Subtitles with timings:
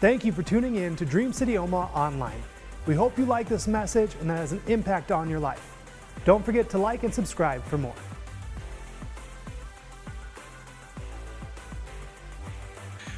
[0.00, 2.40] Thank you for tuning in to Dream City Omaha Online.
[2.86, 5.74] We hope you like this message and that has an impact on your life.
[6.24, 7.96] Don't forget to like and subscribe for more.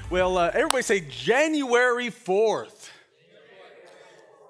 [0.09, 2.89] Well, uh, everybody say January 4th.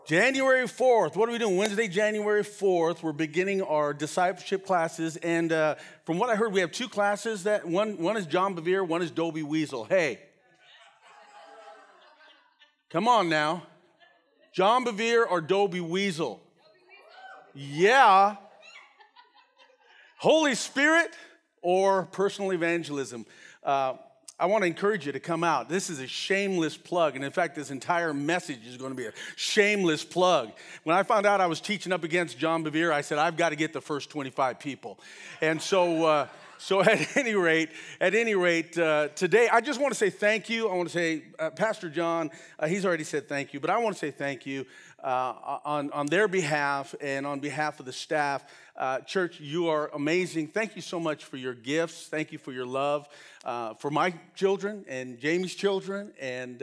[0.07, 1.17] January 4th.
[1.17, 1.57] What are we doing?
[1.57, 3.03] Wednesday, January 4th.
[3.03, 5.17] We're beginning our discipleship classes.
[5.17, 5.75] And uh,
[6.05, 7.43] from what I heard, we have two classes.
[7.43, 9.85] That one, one is John Bevere, one is Dobie Weasel.
[9.85, 10.21] Hey.
[12.91, 13.63] Come on now.
[14.53, 16.41] John Bevere or Dobie Weasel?
[17.55, 18.35] Yeah.
[20.17, 21.13] Holy Spirit
[21.63, 23.27] or personal evangelism?
[23.63, 23.95] Uh,
[24.41, 25.69] I want to encourage you to come out.
[25.69, 27.15] This is a shameless plug.
[27.15, 30.51] And in fact, this entire message is going to be a shameless plug.
[30.83, 33.51] When I found out I was teaching up against John Bevere, I said, I've got
[33.51, 34.99] to get the first 25 people.
[35.41, 36.27] And so, uh,
[36.61, 40.51] so at any rate, at any rate, uh, today I just want to say thank
[40.51, 40.69] you.
[40.69, 43.79] I want to say, uh, Pastor John, uh, he's already said thank you, but I
[43.79, 44.67] want to say thank you
[45.03, 48.45] uh, on, on their behalf and on behalf of the staff.
[48.77, 50.49] Uh, church, you are amazing.
[50.49, 52.09] Thank you so much for your gifts.
[52.09, 53.09] Thank you for your love
[53.45, 56.13] uh, for my children and Jamie's children.
[56.21, 56.63] And,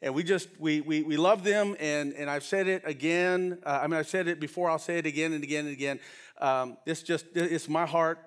[0.00, 1.76] and we just, we, we, we love them.
[1.78, 3.58] And, and I've said it again.
[3.66, 4.70] I mean, I've said it before.
[4.70, 6.00] I'll say it again and again and again.
[6.38, 8.18] Um, it's just, it's my heart.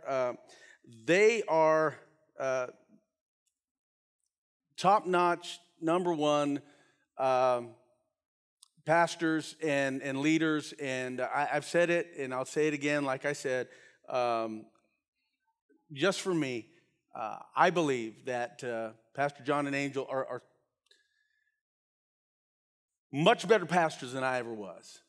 [1.06, 1.96] They are
[2.40, 2.68] uh,
[4.78, 6.62] top notch, number one.
[7.18, 7.72] Um,
[8.90, 13.24] pastors and, and leaders, and I, have said it and I'll say it again, like
[13.24, 13.68] I said,
[14.10, 14.66] um,
[15.94, 16.66] just for me,
[17.14, 20.42] uh, I believe that uh, Pastor John and Angel are, are,
[23.12, 25.02] much better pastors than I ever was,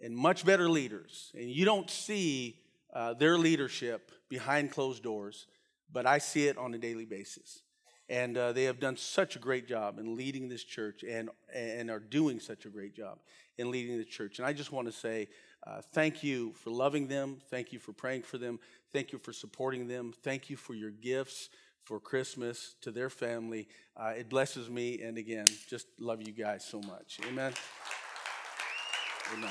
[0.00, 1.30] and much better leaders.
[1.34, 2.59] And you don't see
[2.92, 5.46] uh, their leadership behind closed doors,
[5.92, 7.62] but I see it on a daily basis.
[8.08, 11.90] And uh, they have done such a great job in leading this church and, and
[11.90, 13.18] are doing such a great job
[13.56, 14.38] in leading the church.
[14.38, 15.28] And I just want to say
[15.64, 17.38] uh, thank you for loving them.
[17.50, 18.58] Thank you for praying for them.
[18.92, 20.12] Thank you for supporting them.
[20.24, 21.50] Thank you for your gifts
[21.84, 23.68] for Christmas to their family.
[23.96, 25.00] Uh, it blesses me.
[25.02, 27.20] And again, just love you guys so much.
[27.28, 27.52] Amen.
[29.34, 29.50] Amen.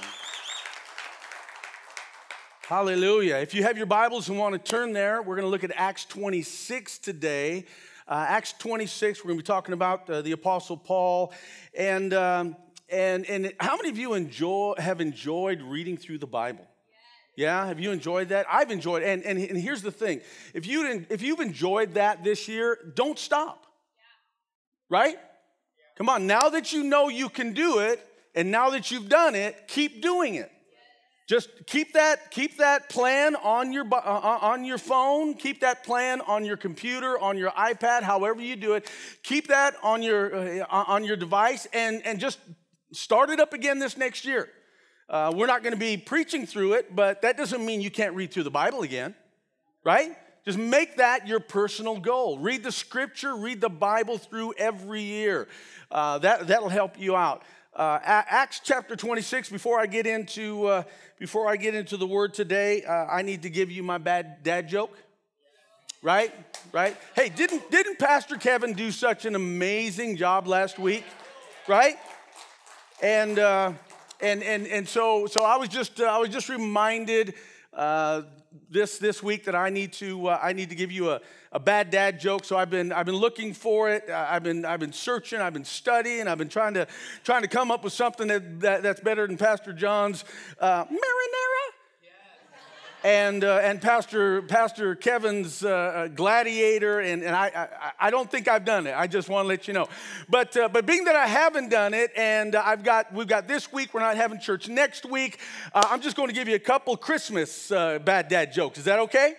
[2.69, 3.37] Hallelujah.
[3.37, 5.71] If you have your Bibles and want to turn there, we're going to look at
[5.73, 7.65] Acts 26 today.
[8.07, 11.33] Uh, Acts 26, we're going to be talking about uh, the Apostle Paul.
[11.75, 12.55] And, um,
[12.87, 16.63] and, and how many of you enjoy, have enjoyed reading through the Bible?
[17.35, 18.45] Yeah, have you enjoyed that?
[18.47, 19.07] I've enjoyed it.
[19.07, 20.21] And, and, and here's the thing
[20.53, 23.65] if, you if you've enjoyed that this year, don't stop.
[24.91, 25.17] Right?
[25.97, 27.99] Come on, now that you know you can do it,
[28.35, 30.51] and now that you've done it, keep doing it.
[31.29, 35.83] Just keep that, keep that plan on your, uh, uh, on your phone, keep that
[35.83, 38.89] plan on your computer, on your iPad, however you do it.
[39.21, 42.39] Keep that on your, uh, on your device and, and just
[42.93, 44.49] start it up again this next year.
[45.07, 48.15] Uh, we're not going to be preaching through it, but that doesn't mean you can't
[48.15, 49.13] read through the Bible again,
[49.83, 50.17] right?
[50.45, 52.39] Just make that your personal goal.
[52.39, 55.47] Read the scripture, read the Bible through every year.
[55.91, 57.43] Uh, that, that'll help you out.
[57.79, 60.83] Uh, Acts chapter 26, before I get into, uh,
[61.17, 64.43] before I get into the word today, uh, I need to give you my bad
[64.43, 64.97] dad joke.
[66.01, 66.33] Right?
[66.73, 66.97] Right?
[67.15, 71.05] Hey, didn't, didn't Pastor Kevin do such an amazing job last week?
[71.69, 71.95] Right?
[73.01, 73.71] And, uh,
[74.19, 77.33] and, and, and so, so I was just, uh, I was just reminded
[77.73, 78.23] uh,
[78.69, 81.21] this, this week that I need to, I need to give you a,
[81.51, 84.09] a bad dad joke, so I've been, I've been looking for it.
[84.09, 86.87] I've been, I've been searching, I've been studying, I've been trying to,
[87.23, 90.25] trying to come up with something that, that that's better than Pastor John's
[90.59, 91.78] uh, marinara
[93.03, 98.29] and, uh, and Pastor, Pastor Kevin's uh, uh, gladiator, and, and I, I, I, don't
[98.29, 98.93] think I've done it.
[98.95, 99.87] I just want to let you know.
[100.27, 103.71] But, uh, but being that I haven't done it, and I've got, we've got this
[103.71, 105.39] week, we're not having church next week,
[105.73, 108.77] uh, I'm just going to give you a couple Christmas uh, bad dad jokes.
[108.77, 109.35] Is that okay?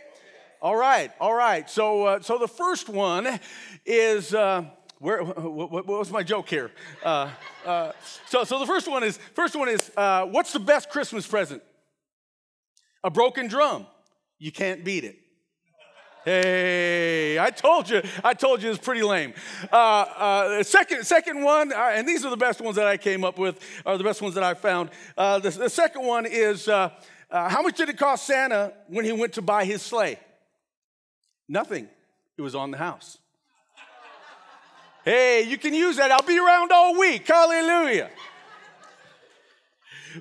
[0.63, 1.69] All right, all right.
[1.71, 3.41] So, uh, so the first one
[3.87, 4.65] is uh,
[4.99, 5.23] where?
[5.23, 6.71] What, was my joke here?
[7.03, 7.31] Uh,
[7.65, 7.93] uh,
[8.27, 11.63] so, so the first one is first one is uh, what's the best Christmas present?
[13.03, 13.87] A broken drum.
[14.39, 15.17] You can't beat it.
[16.25, 19.33] Hey, I told you, I told you it's pretty lame.
[19.73, 23.25] Uh, uh, second, second one, uh, and these are the best ones that I came
[23.25, 24.91] up with, are the best ones that I found.
[25.17, 26.91] Uh, the, the, second one is uh,
[27.31, 30.19] uh, how much did it cost Santa when he went to buy his sleigh?
[31.49, 31.89] Nothing.
[32.37, 33.17] It was on the house.
[35.05, 36.11] hey, you can use that.
[36.11, 37.27] I'll be around all week.
[37.27, 38.11] Hallelujah.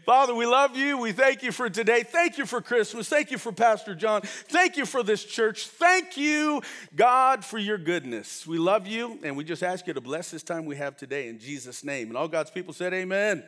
[0.06, 0.98] Father, we love you.
[1.00, 2.04] We thank you for today.
[2.04, 3.10] Thank you for Christmas.
[3.10, 4.22] Thank you for Pastor John.
[4.22, 5.68] Thank you for this church.
[5.68, 6.62] Thank you,
[6.96, 8.46] God, for your goodness.
[8.46, 11.28] We love you, and we just ask you to bless this time we have today
[11.28, 12.10] in Jesus' name.
[12.10, 13.44] And all God's people said, Amen.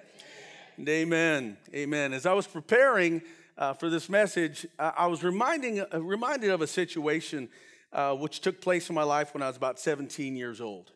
[0.77, 1.57] And amen.
[1.75, 2.13] Amen.
[2.13, 3.21] As I was preparing
[3.57, 7.49] uh, for this message, I, I was reminding, uh, reminded of a situation
[7.93, 10.91] uh, which took place in my life when I was about 17 years old.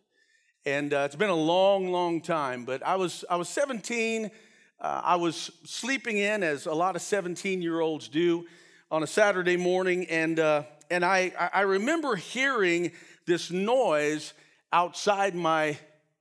[0.65, 4.31] And uh, it's been a long, long time, but I was, I was 17
[4.79, 8.45] uh, I was sleeping in, as a lot of 17 year olds do,
[8.91, 12.91] on a Saturday morning, and, uh, and I, I remember hearing
[13.25, 14.33] this noise
[14.71, 15.77] outside my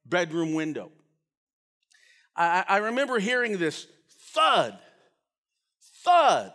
[0.06, 0.90] bedroom window.
[2.36, 3.86] I, I remember hearing this
[4.32, 4.78] thud,
[6.04, 6.52] thud,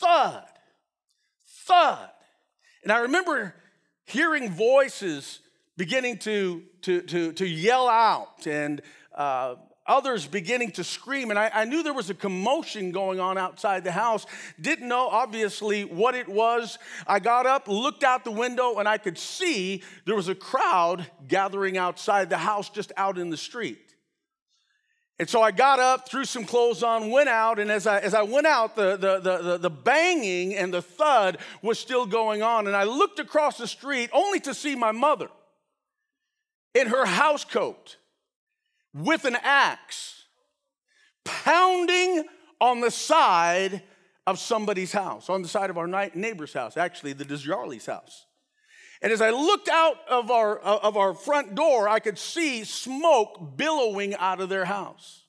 [0.00, 0.44] thud,
[1.46, 2.10] thud.
[2.82, 3.54] And I remember
[4.04, 5.40] hearing voices
[5.76, 8.80] beginning to, to, to, to yell out and
[9.14, 11.30] uh, others beginning to scream.
[11.30, 14.26] And I, I, knew there was a commotion going on outside the house.
[14.60, 16.78] Didn't know, obviously, what it was.
[17.06, 21.06] I got up, looked out the window, and I could see there was a crowd
[21.28, 23.78] gathering outside the house, just out in the street.
[25.18, 28.14] And so I got up, threw some clothes on, went out, and as I, as
[28.14, 32.66] I went out, the, the, the, the, banging and the thud was still going on.
[32.66, 35.28] And I looked across the street only to see my mother
[36.74, 37.96] in her house coat
[38.94, 40.24] with an axe,
[41.24, 42.24] pounding
[42.60, 43.82] on the side
[44.26, 48.26] of somebody's house, on the side of our neighbor's house, actually, the Desjarley's house.
[49.02, 53.56] And as I looked out of our, of our front door, I could see smoke
[53.56, 55.24] billowing out of their house.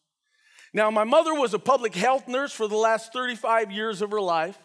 [0.73, 4.21] Now, my mother was a public health nurse for the last 35 years of her
[4.21, 4.57] life.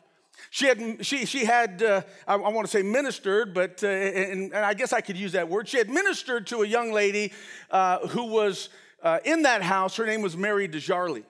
[0.50, 4.52] She had, she, she had uh, I, I, want to say ministered, but, uh, and,
[4.52, 5.68] and, I guess I could use that word.
[5.68, 7.32] She had ministered to a young lady
[7.70, 8.70] uh, who was
[9.02, 9.96] uh, in that house.
[9.96, 11.24] Her name was Mary DeJarley.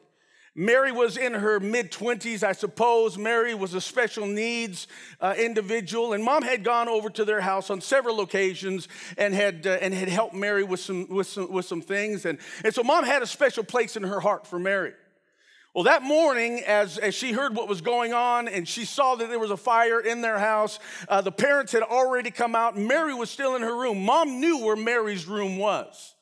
[0.55, 3.17] Mary was in her mid 20s, I suppose.
[3.17, 4.88] Mary was a special needs
[5.20, 9.67] uh, individual, and mom had gone over to their house on several occasions and had,
[9.67, 12.26] uh, and had helped Mary with some, with, some, with some things.
[12.26, 14.93] And, and so mom had a special place in her heart for Mary.
[15.73, 19.28] Well, that morning, as, as she heard what was going on and she saw that
[19.28, 22.76] there was a fire in their house, uh, the parents had already come out.
[22.76, 24.05] Mary was still in her room.
[24.05, 26.16] Mom knew where Mary's room was.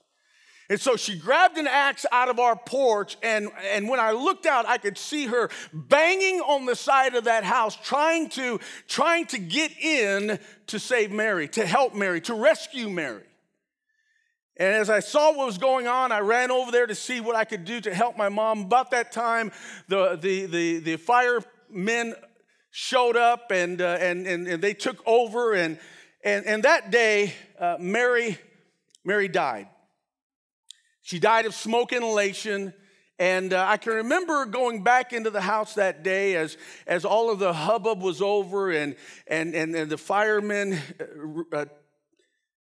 [0.70, 4.44] And so she grabbed an axe out of our porch, and, and when I looked
[4.44, 9.24] out, I could see her banging on the side of that house, trying to, trying
[9.26, 13.22] to get in to save Mary, to help Mary, to rescue Mary.
[14.58, 17.36] And as I saw what was going on, I ran over there to see what
[17.36, 18.62] I could do to help my mom.
[18.62, 19.52] About that time,
[19.86, 22.14] the, the, the, the firemen
[22.70, 25.54] showed up and, uh, and, and, and, they took over.
[25.54, 25.78] And,
[26.24, 28.36] and, and that day, uh, Mary,
[29.04, 29.68] Mary died.
[31.08, 32.74] She died of smoke inhalation.
[33.18, 37.30] And uh, I can remember going back into the house that day as, as all
[37.30, 38.94] of the hubbub was over and,
[39.26, 41.64] and, and, and the firemen uh, uh,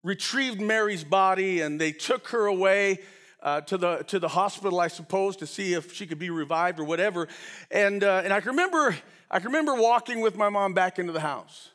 [0.03, 2.99] retrieved Mary's body and they took her away
[3.43, 6.79] uh, to, the, to the hospital, I suppose, to see if she could be revived
[6.79, 7.27] or whatever.
[7.69, 8.97] And, uh, and I, can remember,
[9.29, 11.71] I can remember walking with my mom back into the house.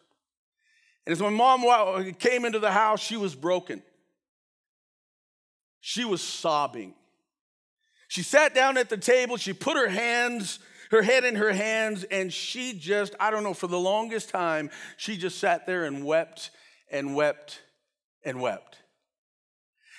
[1.05, 3.83] And as my mom came into the house, she was broken.
[5.87, 6.95] She was sobbing.
[8.09, 10.59] She sat down at the table, she put her hands,
[10.91, 14.71] her head in her hands, and she just, I don't know, for the longest time,
[14.97, 16.53] she just sat there and wept
[16.91, 17.61] and wept
[18.25, 18.79] and wept.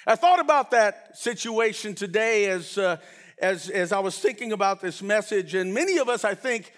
[0.08, 2.98] I thought about that situation today as, uh,
[3.38, 6.74] as, as I was thinking about this message, and many of us, I think,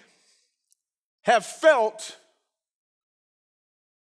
[1.22, 2.14] have felt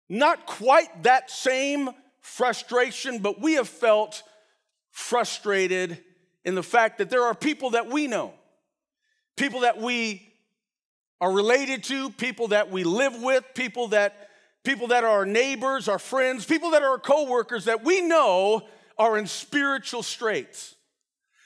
[0.10, 4.22] not quite that same frustration, but we have felt
[4.98, 6.04] frustrated
[6.44, 8.34] in the fact that there are people that we know,
[9.36, 10.27] people that we
[11.22, 14.27] are related to, people that we live with, people that
[14.63, 18.63] people that are our neighbors, our friends, people that are our coworkers that we know
[18.98, 20.75] are in spiritual straits.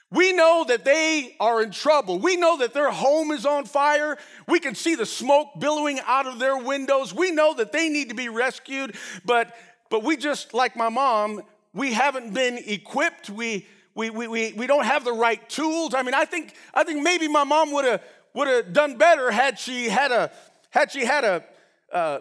[0.09, 2.19] We know that they are in trouble.
[2.19, 4.17] We know that their home is on fire.
[4.47, 7.13] We can see the smoke billowing out of their windows.
[7.13, 9.53] We know that they need to be rescued, but
[9.89, 11.41] but we just like my mom
[11.73, 13.29] we haven't been equipped.
[13.29, 15.93] We, we, we, we, we don't have the right tools.
[15.93, 18.01] I mean, I think, I think maybe my mom would have
[18.33, 20.31] would have done better had she had a
[20.69, 21.43] had she had a
[21.91, 22.19] uh,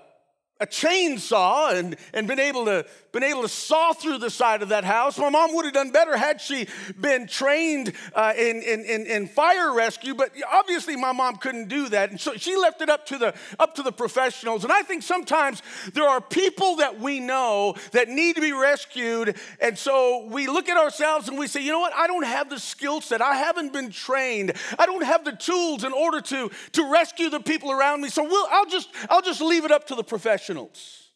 [0.60, 4.68] a chainsaw and, and been able to been able to saw through the side of
[4.68, 5.18] that house.
[5.18, 6.66] My mom would have done better had she
[7.00, 11.88] been trained uh, in, in, in, in, fire rescue, but obviously my mom couldn't do
[11.88, 12.10] that.
[12.10, 14.64] And so she left it up to, the, up to the professionals.
[14.64, 15.62] And I think sometimes
[15.92, 19.36] there are people that we know that need to be rescued.
[19.60, 21.94] And so we look at ourselves and we say, you know what?
[21.94, 23.20] I don't have the skill set.
[23.20, 24.52] I haven't been trained.
[24.78, 28.08] I don't have the tools in order to, to rescue the people around me.
[28.08, 31.09] So we'll, I'll, just, I'll just leave it up to the professionals.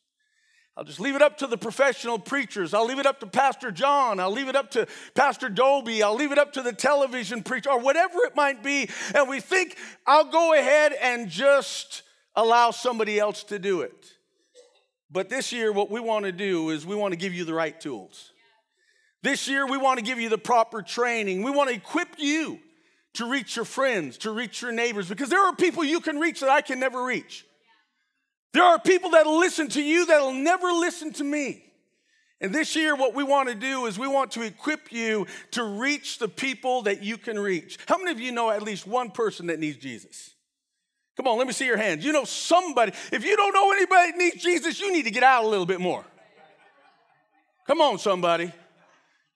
[0.76, 2.74] I'll just leave it up to the professional preachers.
[2.74, 4.18] I'll leave it up to Pastor John.
[4.18, 6.02] I'll leave it up to Pastor Dobie.
[6.02, 8.88] I'll leave it up to the television preacher or whatever it might be.
[9.14, 12.02] And we think, I'll go ahead and just
[12.34, 14.12] allow somebody else to do it.
[15.12, 17.54] But this year, what we want to do is we want to give you the
[17.54, 18.32] right tools.
[19.22, 21.42] This year, we want to give you the proper training.
[21.42, 22.58] We want to equip you
[23.14, 26.40] to reach your friends, to reach your neighbors, because there are people you can reach
[26.40, 27.46] that I can never reach.
[28.54, 31.64] There are people that'll listen to you that'll never listen to me.
[32.40, 35.64] And this year, what we want to do is we want to equip you to
[35.64, 37.78] reach the people that you can reach.
[37.86, 40.34] How many of you know at least one person that needs Jesus?
[41.16, 42.04] Come on, let me see your hands.
[42.04, 42.92] You know somebody.
[43.10, 45.66] If you don't know anybody that needs Jesus, you need to get out a little
[45.66, 46.04] bit more.
[47.66, 48.52] Come on, somebody.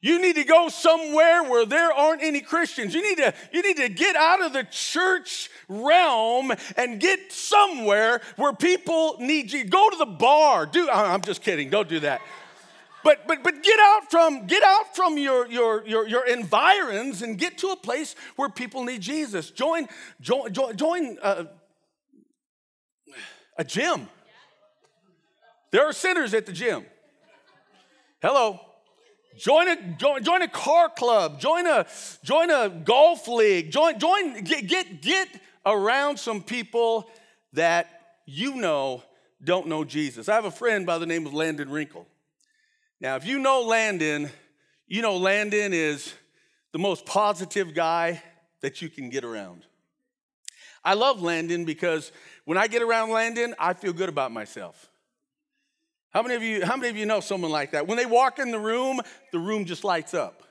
[0.01, 2.95] You need to go somewhere where there aren't any Christians.
[2.95, 8.21] You need to, you need to get out of the church realm and get somewhere
[8.37, 9.65] where people need you.
[9.65, 10.67] Go to the bar.
[10.67, 11.69] Do I'm just kidding.
[11.69, 12.21] Don't do that.
[13.03, 17.39] But but but get out from get out from your your your, your environs and
[17.39, 19.51] get to a place where people need Jesus.
[19.51, 19.89] Join
[20.21, 21.45] join join, join uh,
[23.57, 24.09] a gym.
[25.71, 26.85] There are sinners at the gym.
[28.21, 28.61] Hello.
[29.39, 31.87] Join a, join, join a car club, join a,
[32.23, 35.29] join a golf league, join, join, get, get, get
[35.65, 37.11] around some people
[37.53, 39.03] that you know
[39.43, 40.29] don't know Jesus.
[40.29, 42.07] I have a friend by the name of Landon Wrinkle.
[43.01, 44.31] Now, if you know Landon,
[44.87, 46.13] you know Landon is
[46.73, 48.23] the most positive guy
[48.61, 49.65] that you can get around.
[50.85, 52.13] I love Landon because
[52.45, 54.91] when I get around Landon, I feel good about myself.
[56.19, 57.87] How many of you, how many of you know someone like that?
[57.87, 60.43] When they walk in the room, the room just lights up.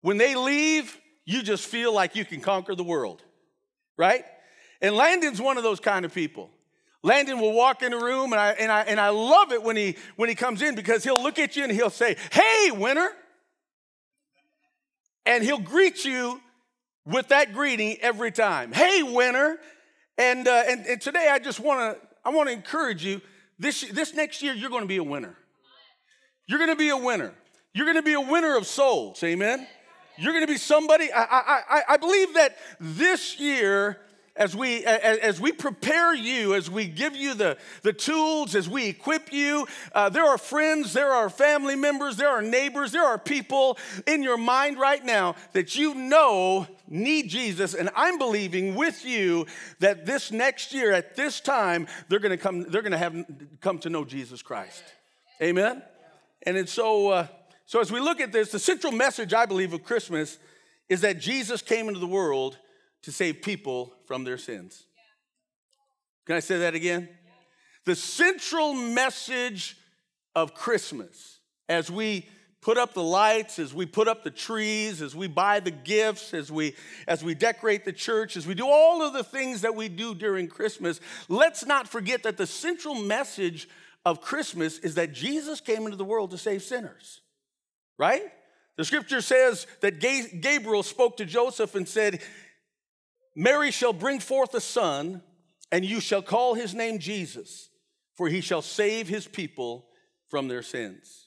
[0.00, 3.20] When they leave, you just feel like you can conquer the world,
[3.96, 4.24] right?
[4.80, 6.50] And Landon's one of those kind of people.
[7.02, 9.74] Landon will walk in a room, and I, and, I, and I love it when
[9.74, 13.10] he, when he comes in because he'll look at you and he'll say, Hey, winner.
[15.26, 16.40] And he'll greet you
[17.04, 18.70] with that greeting every time.
[18.70, 19.58] Hey, winner.
[20.16, 23.20] And, uh, and, and today I just want to I want to encourage you
[23.60, 25.36] this, this next year, you're going to be a winner.
[26.48, 27.34] You're going to be a winner.
[27.74, 29.22] You're going to be a winner of souls.
[29.22, 29.66] Amen.
[30.16, 31.12] You're going to be somebody.
[31.12, 33.98] I, I, I believe that this year,
[34.40, 38.86] as we as we prepare you as we give you the, the tools as we
[38.86, 43.18] equip you uh, there are friends there are family members there are neighbors there are
[43.18, 47.74] people in your mind right now that you know need jesus.
[47.74, 49.46] And i'm believing with you
[49.78, 53.14] that this next year at this time they're going to come they're going to have
[53.60, 54.82] come to know jesus christ.
[55.42, 55.82] Amen?
[56.44, 57.26] And it's so uh,
[57.66, 60.38] so as we look at this the central message i believe of christmas
[60.88, 62.56] is that jesus came into the world
[63.02, 64.84] to save people from their sins.
[66.26, 67.08] Can I say that again?
[67.84, 69.76] The central message
[70.34, 72.28] of Christmas, as we
[72.60, 76.34] put up the lights, as we put up the trees, as we buy the gifts,
[76.34, 76.74] as we
[77.08, 80.14] as we decorate the church, as we do all of the things that we do
[80.14, 83.68] during Christmas, let's not forget that the central message
[84.04, 87.22] of Christmas is that Jesus came into the world to save sinners.
[87.98, 88.22] Right?
[88.76, 92.20] The scripture says that Gabriel spoke to Joseph and said,
[93.34, 95.22] Mary shall bring forth a son,
[95.70, 97.70] and you shall call his name Jesus,
[98.14, 99.86] for he shall save his people
[100.28, 101.26] from their sins.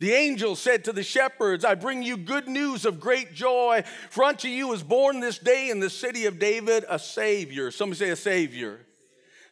[0.00, 4.24] The angel said to the shepherds, I bring you good news of great joy, for
[4.24, 7.72] unto you is born this day in the city of David a Savior.
[7.72, 8.80] Somebody say a Savior.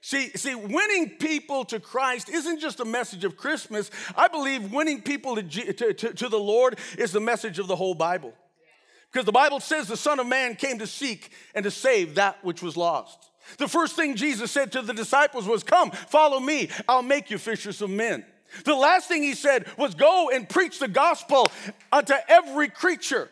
[0.01, 3.91] See, see, winning people to Christ isn't just a message of Christmas.
[4.17, 7.75] I believe winning people to, to, to, to the Lord is the message of the
[7.75, 8.33] whole Bible.
[9.13, 12.45] Because the Bible says the Son of Man came to seek and to save that
[12.45, 13.31] which was lost.
[13.59, 17.39] The first thing Jesus said to the disciples was, Come, follow me, I'll make you
[17.39, 18.25] fishers of men.
[18.65, 21.51] The last thing he said was, Go and preach the gospel
[21.93, 23.31] unto every creature.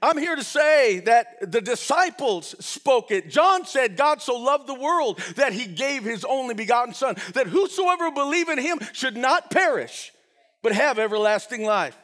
[0.00, 3.30] I'm here to say that the disciples spoke it.
[3.30, 7.48] John said, God so loved the world that he gave his only begotten Son, that
[7.48, 10.12] whosoever believe in him should not perish,
[10.62, 11.96] but have everlasting life.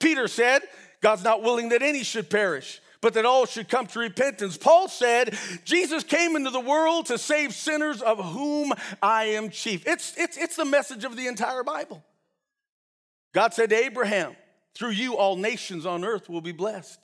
[0.00, 0.62] Peter said,
[1.00, 4.56] God's not willing that any should perish, but that all should come to repentance.
[4.56, 9.86] Paul said, Jesus came into the world to save sinners of whom I am chief.
[9.86, 12.04] It's, it's, it's the message of the entire Bible.
[13.32, 14.36] God said to Abraham,
[14.74, 17.00] through you all nations on earth will be blessed.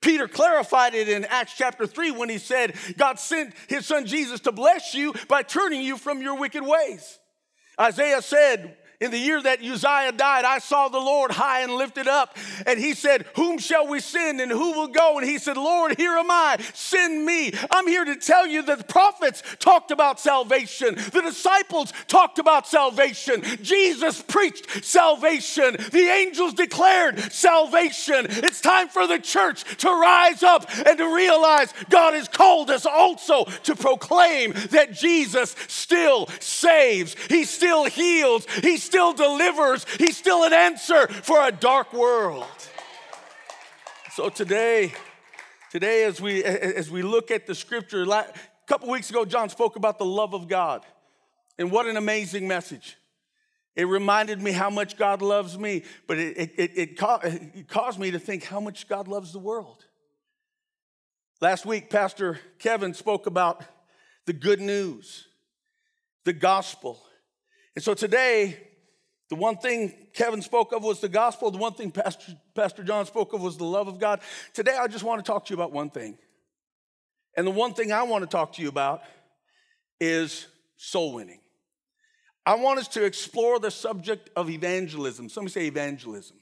[0.00, 4.40] Peter clarified it in Acts chapter 3 when he said, God sent his son Jesus
[4.40, 7.18] to bless you by turning you from your wicked ways.
[7.80, 12.08] Isaiah said, in the year that Uzziah died, I saw the Lord high and lifted
[12.08, 12.36] up.
[12.66, 15.18] And he said, Whom shall we send and who will go?
[15.18, 17.52] And he said, Lord, here am I, send me.
[17.70, 22.66] I'm here to tell you that the prophets talked about salvation, the disciples talked about
[22.66, 28.26] salvation, Jesus preached salvation, the angels declared salvation.
[28.28, 32.86] It's time for the church to rise up and to realize God has called us
[32.86, 40.44] also to proclaim that Jesus still saves, He still heals, He still delivers, He's still
[40.44, 42.46] an answer for a dark world.
[44.12, 44.92] So today,
[45.70, 48.32] today as we as we look at the scripture, a
[48.66, 50.86] couple weeks ago, John spoke about the love of God.
[51.58, 52.96] And what an amazing message.
[53.76, 58.12] It reminded me how much God loves me, but it, it, it, it caused me
[58.12, 59.84] to think how much God loves the world.
[61.40, 63.64] Last week, Pastor Kevin spoke about
[64.26, 65.26] the good news,
[66.24, 67.00] the gospel.
[67.74, 68.58] And so today,
[69.34, 71.50] the one thing Kevin spoke of was the gospel.
[71.50, 74.20] The one thing Pastor, Pastor John spoke of was the love of God.
[74.52, 76.16] Today, I just want to talk to you about one thing.
[77.36, 79.02] And the one thing I want to talk to you about
[80.00, 81.40] is soul winning.
[82.46, 85.28] I want us to explore the subject of evangelism.
[85.28, 86.36] Somebody say evangelism.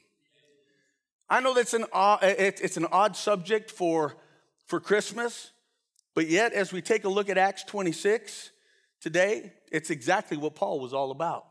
[1.27, 1.85] I know that's an
[2.21, 4.13] it's an odd subject for,
[4.67, 5.49] for Christmas,
[6.13, 8.51] but yet as we take a look at Acts 26
[9.01, 11.47] today, it's exactly what Paul was all about.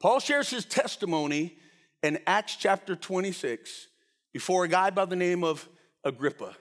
[0.00, 1.56] Paul shares his testimony
[2.02, 3.88] in Acts chapter 26
[4.32, 5.68] before a guy by the name of
[6.04, 6.54] Agrippa.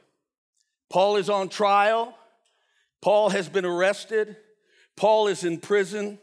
[0.90, 2.18] Paul is on trial.
[3.02, 4.38] Paul has been arrested.
[4.96, 6.18] Paul is in prison.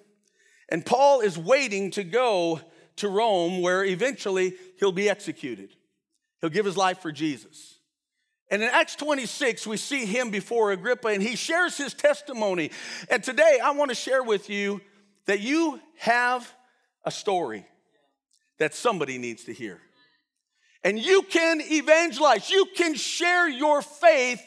[0.69, 2.61] And Paul is waiting to go
[2.97, 5.71] to Rome where eventually he'll be executed.
[6.41, 7.79] He'll give his life for Jesus.
[8.51, 12.71] And in Acts 26, we see him before Agrippa and he shares his testimony.
[13.09, 14.81] And today I want to share with you
[15.27, 16.53] that you have
[17.05, 17.67] a story
[18.59, 19.81] that somebody needs to hear.
[20.83, 24.43] And you can evangelize, you can share your faith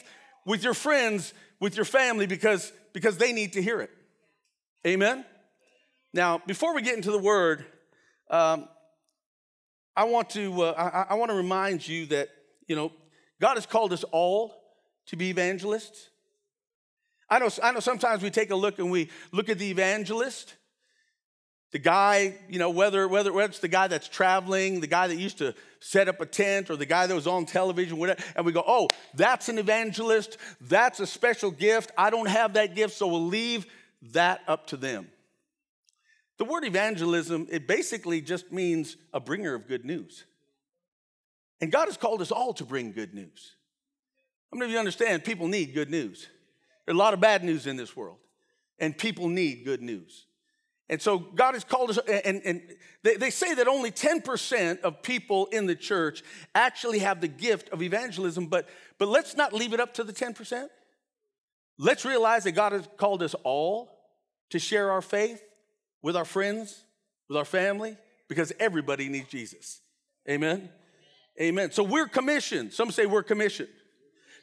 [0.46, 3.90] with your friends, with your family, because, because they need to hear it.
[4.86, 5.26] Amen?
[6.14, 7.66] Now, before we get into the word,
[8.30, 8.68] um,
[9.98, 12.30] I want to uh, I, I want to remind you that
[12.68, 12.92] you know
[13.42, 14.54] God has called us all
[15.08, 16.10] to be evangelists.
[17.30, 20.54] I know I know sometimes we take a look and we look at the evangelist
[21.72, 25.18] the guy, you know, whether, whether, whether it's the guy that's traveling, the guy that
[25.18, 28.46] used to set up a tent, or the guy that was on television, whatever, and
[28.46, 31.92] we go, oh, that's an evangelist, that's a special gift.
[31.98, 33.66] I don't have that gift, so we'll leave
[34.14, 35.10] that up to them.
[36.38, 40.24] The word evangelism, it basically just means a bringer of good news.
[41.60, 43.56] And God has called us all to bring good news.
[44.52, 46.28] How many of you understand people need good news?
[46.86, 48.20] There's a lot of bad news in this world,
[48.80, 50.27] and people need good news.
[50.90, 52.62] And so God has called us, and, and
[53.04, 56.24] they, they say that only 10% of people in the church
[56.56, 60.14] actually have the gift of evangelism, but, but let's not leave it up to the
[60.14, 60.68] 10%.
[61.78, 63.92] Let's realize that God has called us all
[64.50, 65.44] to share our faith
[66.02, 66.86] with our friends,
[67.28, 67.98] with our family,
[68.30, 69.82] because everybody needs Jesus.
[70.30, 70.70] Amen?
[71.40, 71.72] Amen.
[71.72, 72.74] So we're commissioned.
[72.74, 73.70] Some say we're commissioned.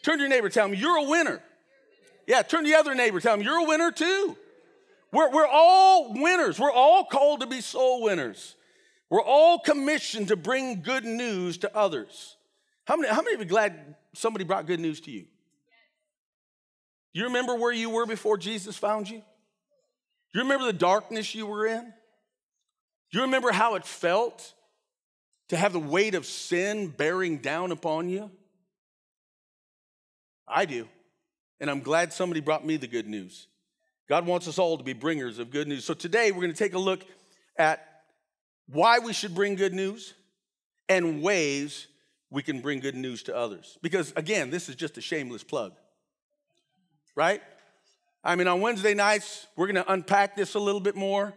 [0.03, 1.43] Turn to your neighbor, tell him, you're a winner.
[2.27, 4.37] Yeah, turn to the other neighbor, tell him, you're a winner too.
[5.15, 6.59] We're, we're all winners.
[6.59, 8.57] We're all called to be soul winners.
[9.09, 12.37] We're all commissioned to bring good news to others.
[12.85, 15.27] How many, how many of you glad somebody brought good news to you?
[17.13, 19.23] You remember where you were before Jesus found you?
[20.35, 21.93] You remember the darkness you were in?
[23.13, 24.53] You remember how it felt
[25.51, 28.33] to have the weight of sin bearing down upon you?
[30.49, 30.89] I do.
[31.61, 33.47] And I'm glad somebody brought me the good news.
[34.09, 35.85] God wants us all to be bringers of good news.
[35.85, 37.05] So today we're going to take a look
[37.57, 38.03] at
[38.67, 40.15] why we should bring good news
[40.89, 41.87] and ways
[42.31, 43.79] we can bring good news to others.
[43.81, 45.73] Because again, this is just a shameless plug,
[47.15, 47.41] right?
[48.23, 51.35] I mean, on Wednesday nights, we're going to unpack this a little bit more.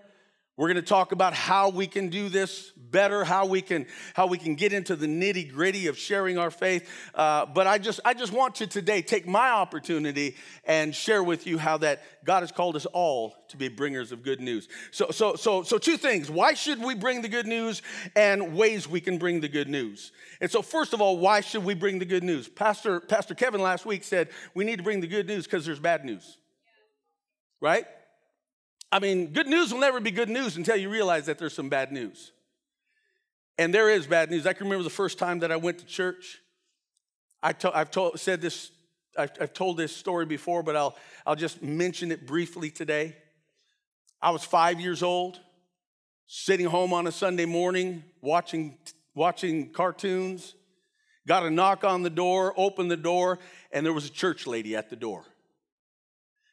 [0.58, 4.26] We're going to talk about how we can do this better, how we can how
[4.26, 6.90] we can get into the nitty gritty of sharing our faith.
[7.14, 11.46] Uh, but I just I just want to today take my opportunity and share with
[11.46, 14.68] you how that God has called us all to be bringers of good news.
[14.90, 17.84] So so so so two things: why should we bring the good news,
[18.16, 20.12] and ways we can bring the good news.
[20.42, 22.48] And so first of all, why should we bring the good news?
[22.48, 25.80] Pastor Pastor Kevin last week said we need to bring the good news because there's
[25.80, 26.38] bad news,
[27.62, 27.86] right?
[28.92, 31.70] I mean, good news will never be good news until you realize that there's some
[31.70, 32.32] bad news.
[33.58, 34.46] And there is bad news.
[34.46, 36.40] I can remember the first time that I went to church.
[37.44, 38.72] I have told, said this,
[39.18, 40.96] I've, I've told this story before, but I'll,
[41.26, 43.16] I'll just mention it briefly today.
[44.22, 45.40] I was five years old,
[46.28, 48.78] sitting home on a Sunday morning, watching,
[49.16, 50.56] watching cartoons.
[51.28, 53.40] Got a knock on the door, opened the door,
[53.72, 55.26] and there was a church lady at the door.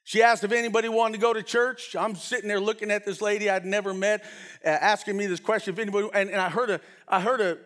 [0.07, 1.97] She asked if anybody wanted to go to church.
[1.97, 4.23] I'm sitting there looking at this lady I'd never met,
[4.63, 7.59] uh, asking me this question if anybody, and, and I heard a I heard a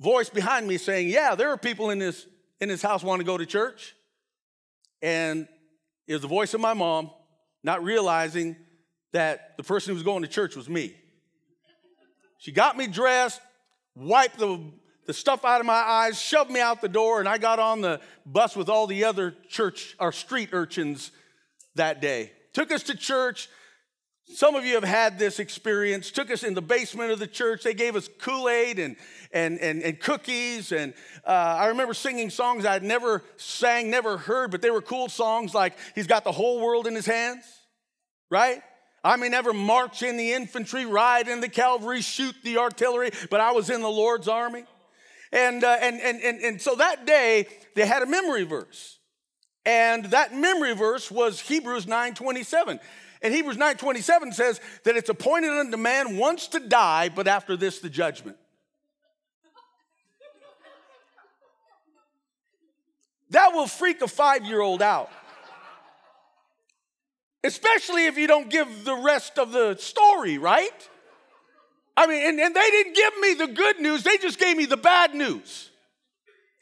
[0.00, 2.26] voice behind me saying, "Yeah, there are people in this
[2.60, 3.96] in this house want to go to church,"
[5.02, 5.48] and
[6.06, 7.10] it was the voice of my mom,
[7.64, 8.54] not realizing
[9.12, 10.94] that the person who was going to church was me.
[12.38, 13.40] She got me dressed,
[13.96, 14.60] wiped the
[15.06, 17.80] the stuff out of my eyes, shoved me out the door, and I got on
[17.80, 21.10] the bus with all the other church or street urchins
[21.74, 22.32] that day.
[22.52, 23.48] Took us to church.
[24.26, 26.10] Some of you have had this experience.
[26.10, 27.62] Took us in the basement of the church.
[27.62, 28.96] They gave us Kool Aid and,
[29.32, 30.72] and, and, and, cookies.
[30.72, 30.94] And
[31.26, 35.52] uh, I remember singing songs I'd never sang, never heard, but they were cool songs
[35.52, 37.44] like He's Got the Whole World in His Hands,
[38.30, 38.62] right?
[39.02, 43.40] I may never march in the infantry, ride in the cavalry, shoot the artillery, but
[43.40, 44.64] I was in the Lord's army.
[45.30, 48.93] And, uh, and, and, and, and so that day, they had a memory verse.
[49.66, 52.80] And that memory verse was Hebrews 9:27.
[53.22, 57.78] And Hebrews 9:27 says that it's appointed unto man once to die, but after this
[57.78, 58.36] the judgment.
[63.30, 65.10] That will freak a 5-year-old out.
[67.42, 70.88] Especially if you don't give the rest of the story, right?
[71.96, 74.66] I mean, and, and they didn't give me the good news, they just gave me
[74.66, 75.70] the bad news.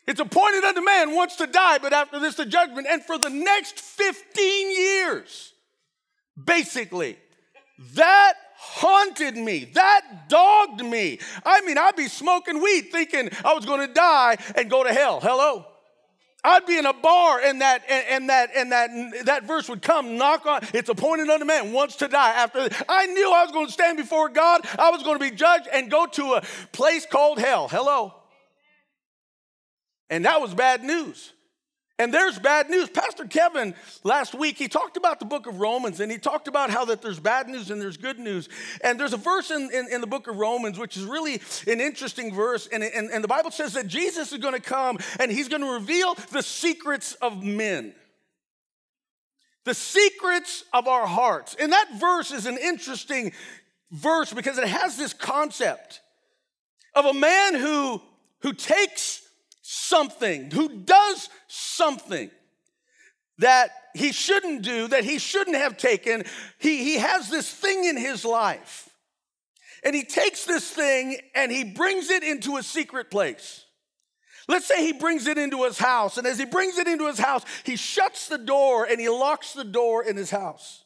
[0.06, 2.86] It's appointed unto man once to die, but after this, the judgment.
[2.90, 5.52] And for the next 15 years,
[6.42, 7.18] basically,
[7.94, 9.64] that haunted me.
[9.74, 11.18] That dogged me.
[11.44, 14.92] I mean, I'd be smoking weed thinking I was going to die and go to
[14.92, 15.20] hell.
[15.20, 15.66] Hello?
[16.44, 18.90] I'd be in a bar and that and, and, that and that
[19.26, 23.06] that verse would come knock on it's appointed unto man once to die after I
[23.06, 25.88] knew I was going to stand before God I was going to be judged and
[25.88, 28.21] go to a place called hell hello
[30.12, 31.32] and that was bad news.
[31.98, 32.90] And there's bad news.
[32.90, 36.68] Pastor Kevin last week, he talked about the book of Romans and he talked about
[36.68, 38.50] how that there's bad news and there's good news.
[38.84, 41.80] And there's a verse in, in, in the book of Romans, which is really an
[41.80, 42.66] interesting verse.
[42.70, 45.62] And, and, and the Bible says that Jesus is going to come and he's going
[45.62, 47.94] to reveal the secrets of men.
[49.64, 51.56] The secrets of our hearts.
[51.58, 53.32] And that verse is an interesting
[53.90, 56.02] verse because it has this concept
[56.94, 58.02] of a man who,
[58.40, 59.22] who takes
[59.92, 62.30] something, who does something
[63.38, 66.24] that he shouldn't do, that he shouldn't have taken.
[66.58, 68.88] He, he has this thing in his life.
[69.84, 73.66] And he takes this thing and he brings it into a secret place.
[74.48, 76.16] Let's say he brings it into his house.
[76.16, 79.52] And as he brings it into his house, he shuts the door and he locks
[79.52, 80.81] the door in his house.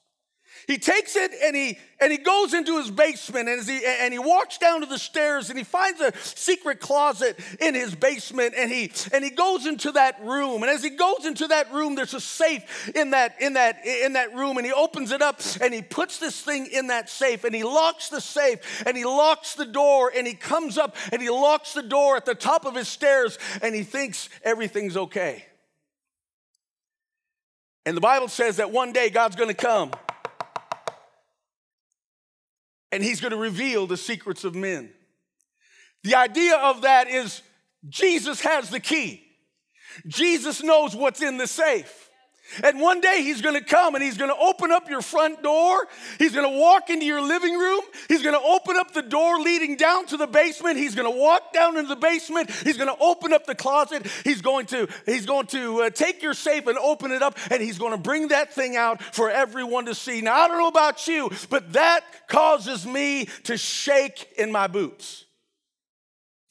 [0.66, 4.18] He takes it and he and he goes into his basement and he and he
[4.18, 8.68] walks down to the stairs and he finds a secret closet in his basement and
[8.68, 12.14] he and he goes into that room and as he goes into that room there's
[12.14, 15.72] a safe in that in that in that room and he opens it up and
[15.72, 19.54] he puts this thing in that safe and he locks the safe and he locks
[19.54, 22.74] the door and he comes up and he locks the door at the top of
[22.74, 25.44] his stairs and he thinks everything's okay.
[27.84, 29.92] And the Bible says that one day God's going to come
[32.96, 34.90] and he's going to reveal the secrets of men.
[36.02, 37.42] The idea of that is
[37.86, 39.22] Jesus has the key.
[40.06, 42.05] Jesus knows what's in the safe.
[42.62, 45.86] And one day he's gonna come and he's gonna open up your front door.
[46.18, 47.82] He's gonna walk into your living room.
[48.08, 50.76] He's gonna open up the door leading down to the basement.
[50.76, 52.50] He's gonna walk down into the basement.
[52.50, 54.06] He's gonna open up the closet.
[54.24, 57.62] He's going to, he's going to uh, take your safe and open it up and
[57.62, 60.20] he's gonna bring that thing out for everyone to see.
[60.20, 65.24] Now, I don't know about you, but that causes me to shake in my boots.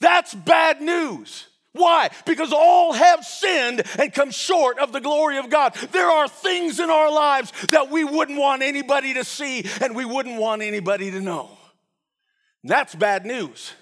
[0.02, 1.48] That's bad news.
[1.76, 2.10] Why?
[2.26, 5.76] Because all have sinned and come short of the glory of God.
[5.92, 10.06] There are things in our lives that we wouldn't want anybody to see and we
[10.06, 11.50] wouldn't want anybody to know.
[12.64, 13.74] That's bad news.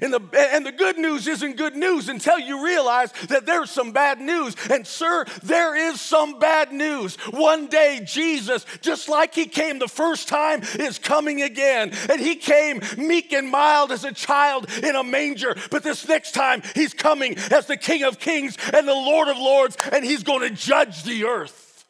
[0.00, 0.20] And the,
[0.52, 4.54] and the good news isn't good news until you realize that there's some bad news.
[4.70, 7.16] And, sir, there is some bad news.
[7.30, 11.92] One day, Jesus, just like he came the first time, is coming again.
[12.08, 15.56] And he came meek and mild as a child in a manger.
[15.70, 19.38] But this next time, he's coming as the King of Kings and the Lord of
[19.38, 21.84] Lords, and he's going to judge the earth.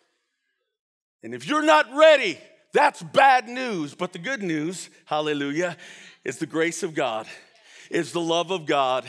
[1.22, 2.38] And if you're not ready,
[2.72, 3.94] that's bad news.
[3.94, 5.76] But the good news, hallelujah,
[6.24, 7.26] is the grace of God
[7.90, 9.04] is the love of God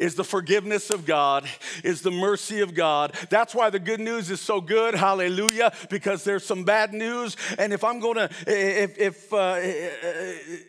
[0.00, 1.46] is the forgiveness of God,
[1.84, 3.14] is the mercy of God.
[3.28, 7.36] That's why the good news is so good, hallelujah, because there's some bad news.
[7.58, 9.60] And if I'm gonna, if, if uh,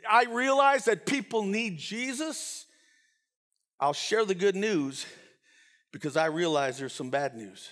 [0.08, 2.66] I realize that people need Jesus,
[3.80, 5.06] I'll share the good news
[5.94, 7.70] because I realize there's some bad news.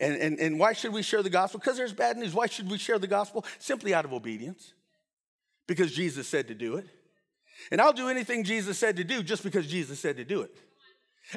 [0.00, 1.58] And, and, and why should we share the gospel?
[1.58, 2.34] Because there's bad news.
[2.34, 3.46] Why should we share the gospel?
[3.58, 4.74] Simply out of obedience,
[5.66, 6.86] because Jesus said to do it.
[7.70, 10.54] And I'll do anything Jesus said to do just because Jesus said to do it.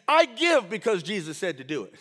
[0.07, 1.93] I give because Jesus said to do it.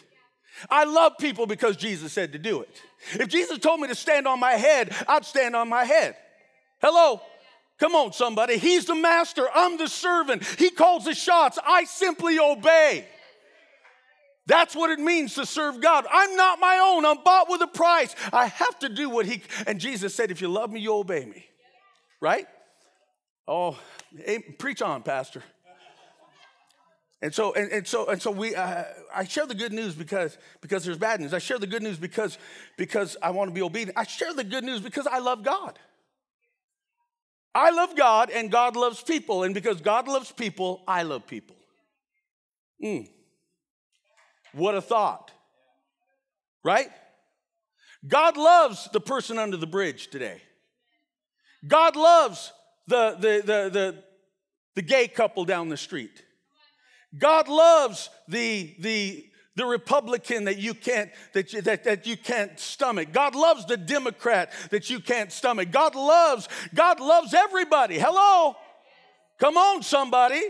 [0.69, 2.83] I love people because Jesus said to do it.
[3.15, 6.17] If Jesus told me to stand on my head, I'd stand on my head.
[6.81, 7.21] Hello?
[7.79, 8.59] Come on, somebody.
[8.59, 10.45] He's the master, I'm the servant.
[10.45, 13.07] He calls the shots, I simply obey.
[14.47, 16.07] That's what it means to serve God.
[16.11, 18.15] I'm not my own, I'm bought with a price.
[18.33, 21.25] I have to do what He, and Jesus said, if you love me, you obey
[21.25, 21.47] me.
[22.21, 22.47] Right?
[23.47, 23.79] Oh,
[24.17, 25.43] hey, preach on, Pastor.
[27.23, 30.39] And so, and, and so, and so we, uh, I share the good news because,
[30.63, 31.35] because there's bad news.
[31.35, 32.39] I share the good news because,
[32.79, 33.99] because I want to be obedient.
[33.99, 35.79] I share the good news because I love God.
[37.55, 39.43] I love God and God loves people.
[39.43, 41.57] And because God loves people, I love people.
[42.83, 43.09] Mm.
[44.53, 45.31] What a thought.
[46.65, 46.89] Right?
[48.07, 50.41] God loves the person under the bridge today.
[51.67, 52.53] God loves
[52.91, 54.05] the, the, the, the,
[54.75, 56.23] the gay couple down the street.
[57.19, 59.25] God loves the, the,
[59.57, 63.13] the Republican that you can't that you, that, that you can't stomach.
[63.13, 65.71] God loves the Democrat that you can't stomach.
[65.71, 67.99] God loves God loves everybody.
[67.99, 68.57] Hello.
[69.39, 70.41] Come on somebody.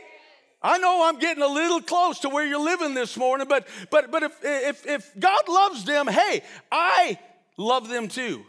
[0.62, 4.10] I know I'm getting a little close to where you're living this morning, but but
[4.10, 7.18] but if if if God loves them, hey, I
[7.56, 8.44] love them too.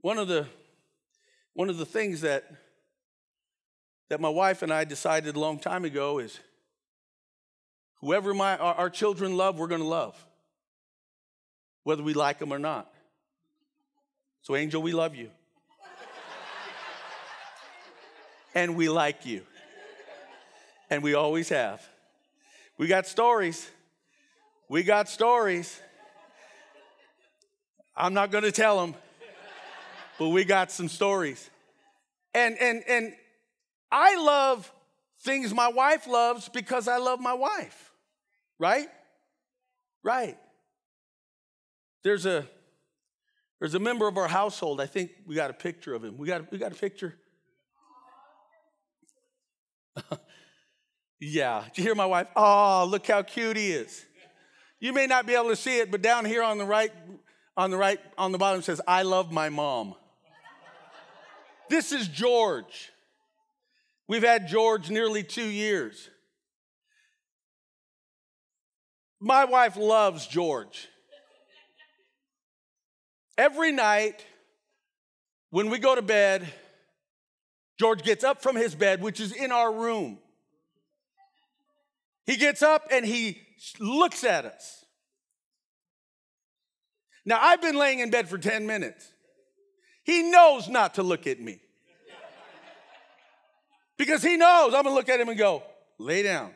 [0.00, 0.46] One of the
[1.58, 2.44] one of the things that,
[4.10, 6.38] that my wife and I decided a long time ago is
[8.00, 10.14] whoever my, our, our children love, we're going to love,
[11.82, 12.88] whether we like them or not.
[14.42, 15.30] So, Angel, we love you.
[18.54, 19.42] and we like you.
[20.90, 21.84] And we always have.
[22.78, 23.68] We got stories.
[24.68, 25.80] We got stories.
[27.96, 28.94] I'm not going to tell them
[30.18, 31.48] but we got some stories.
[32.34, 33.14] And and and
[33.90, 34.70] I love
[35.20, 37.92] things my wife loves because I love my wife.
[38.58, 38.88] Right?
[40.02, 40.36] Right.
[42.04, 42.46] There's a
[43.60, 44.80] there's a member of our household.
[44.80, 46.16] I think we got a picture of him.
[46.18, 47.14] We got we got a picture.
[51.20, 51.64] yeah.
[51.66, 52.28] Did you hear my wife?
[52.36, 54.04] Oh, look how cute he is.
[54.80, 56.92] You may not be able to see it, but down here on the right,
[57.56, 59.96] on the right, on the bottom says, I love my mom.
[61.68, 62.90] This is George.
[64.06, 66.08] We've had George nearly two years.
[69.20, 70.88] My wife loves George.
[73.36, 74.24] Every night
[75.50, 76.46] when we go to bed,
[77.78, 80.18] George gets up from his bed, which is in our room.
[82.26, 83.40] He gets up and he
[83.78, 84.84] looks at us.
[87.24, 89.12] Now, I've been laying in bed for 10 minutes.
[90.08, 91.60] He knows not to look at me.
[93.98, 95.62] Because he knows I'm gonna look at him and go,
[95.98, 96.52] lay down.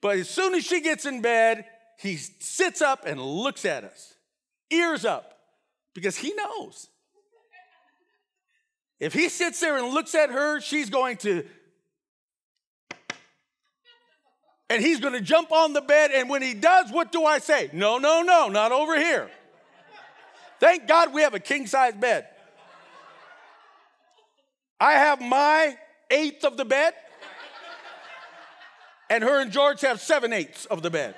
[0.00, 1.66] But as soon as she gets in bed,
[1.98, 4.14] he sits up and looks at us,
[4.70, 5.38] ears up,
[5.92, 6.88] because he knows.
[8.98, 11.44] If he sits there and looks at her, she's going to,
[14.70, 16.12] and he's going to jump on the bed.
[16.14, 17.68] And when he does, what do I say?
[17.74, 19.30] No, no, no, not over here.
[20.58, 22.26] Thank God we have a king size bed.
[24.80, 25.76] I have my
[26.10, 26.94] eighth of the bed,
[29.08, 31.14] and her and George have seven eighths of the bed.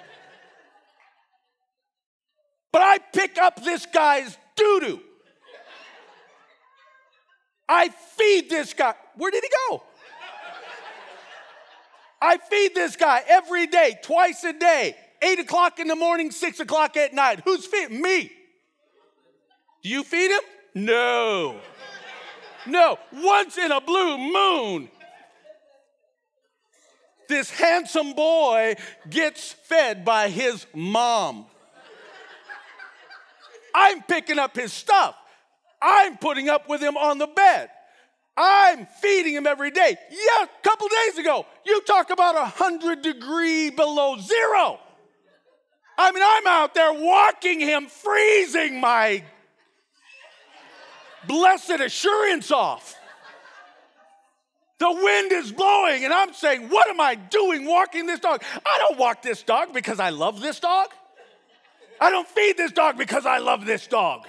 [2.72, 5.00] But I pick up this guy's doo doo.
[7.68, 8.94] I feed this guy.
[9.16, 9.82] Where did he go?
[12.20, 16.60] I feed this guy every day, twice a day, eight o'clock in the morning, six
[16.60, 17.42] o'clock at night.
[17.44, 18.32] Who's feeding me?
[19.82, 20.40] Do you feed him?
[20.74, 21.56] No.
[22.66, 24.88] no, once in a blue moon,
[27.28, 28.76] this handsome boy
[29.08, 31.46] gets fed by his mom.
[33.74, 35.14] I'm picking up his stuff.
[35.80, 37.70] I'm putting up with him on the bed.
[38.36, 39.96] I'm feeding him every day.
[40.10, 44.78] Yeah, a couple days ago, you talk about a hundred degree below zero.
[45.98, 49.24] I mean, I'm out there walking him, freezing my
[51.26, 52.94] blessed assurance off.
[54.78, 58.42] The wind is blowing, and I'm saying, What am I doing walking this dog?
[58.64, 60.88] I don't walk this dog because I love this dog.
[62.00, 64.26] I don't feed this dog because I love this dog.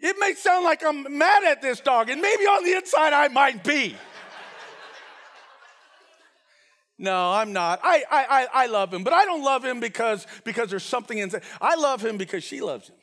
[0.00, 3.28] It may sound like I'm mad at this dog, and maybe on the inside I
[3.28, 3.94] might be.
[6.96, 7.80] No, I'm not.
[7.82, 11.42] I, I, I love him, but I don't love him because, because there's something inside.
[11.60, 12.96] I love him because she loves him.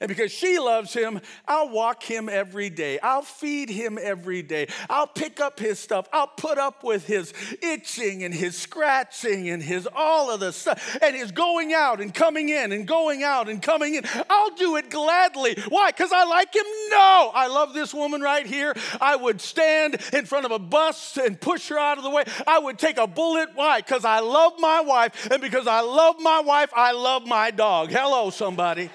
[0.00, 3.00] And because she loves him, I'll walk him every day.
[3.00, 4.68] I'll feed him every day.
[4.88, 6.08] I'll pick up his stuff.
[6.12, 7.32] I'll put up with his
[7.62, 12.14] itching and his scratching and his all of the stuff and his going out and
[12.14, 14.04] coming in and going out and coming in.
[14.30, 15.56] I'll do it gladly.
[15.68, 15.90] Why?
[15.90, 16.66] Because I like him?
[16.90, 17.32] No.
[17.34, 18.74] I love this woman right here.
[19.00, 22.24] I would stand in front of a bus and push her out of the way.
[22.46, 23.50] I would take a bullet.
[23.54, 23.80] Why?
[23.80, 25.28] Because I love my wife.
[25.30, 27.90] And because I love my wife, I love my dog.
[27.90, 28.90] Hello, somebody.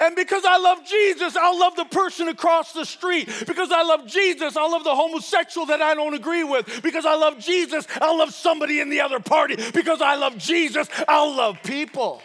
[0.00, 3.28] And because I love Jesus, I'll love the person across the street.
[3.46, 6.82] Because I love Jesus, I'll love the homosexual that I don't agree with.
[6.82, 9.56] Because I love Jesus, I'll love somebody in the other party.
[9.72, 12.22] Because I love Jesus, I'll love people.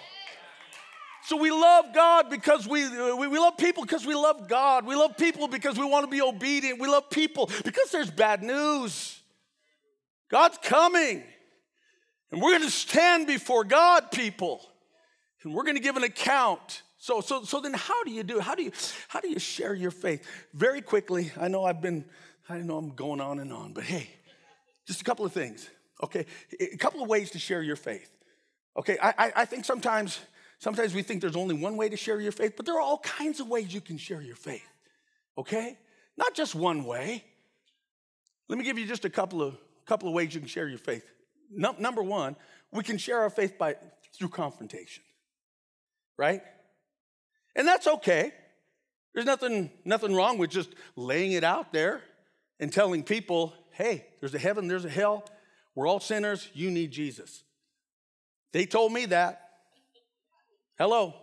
[1.25, 4.85] So we love God because we, we, we love people because we love God.
[4.85, 6.79] We love people because we want to be obedient.
[6.79, 9.19] We love people because there's bad news.
[10.29, 11.23] God's coming.
[12.31, 14.61] And we're going to stand before God, people.
[15.43, 18.39] And we're going to give an account so, so, so then how do you do?
[18.39, 18.71] How do you
[19.07, 20.27] how do you share your faith?
[20.55, 22.03] Very quickly, I know I've been,
[22.49, 24.09] I know I'm going on and on, but hey,
[24.87, 25.69] just a couple of things.
[26.01, 26.25] Okay,
[26.59, 28.09] a couple of ways to share your faith.
[28.75, 30.19] Okay, I, I think sometimes
[30.57, 32.97] sometimes we think there's only one way to share your faith, but there are all
[32.97, 34.67] kinds of ways you can share your faith.
[35.37, 35.77] Okay,
[36.17, 37.23] not just one way.
[38.49, 40.79] Let me give you just a couple of couple of ways you can share your
[40.79, 41.07] faith.
[41.51, 42.35] Number one,
[42.71, 43.75] we can share our faith by
[44.17, 45.03] through confrontation.
[46.17, 46.41] Right?
[47.55, 48.33] And that's okay.
[49.13, 52.01] There's nothing, nothing wrong with just laying it out there
[52.59, 55.25] and telling people, hey, there's a heaven, there's a hell.
[55.73, 56.49] We're all sinners.
[56.53, 57.43] You need Jesus.
[58.51, 59.41] They told me that.
[60.77, 61.13] Hello.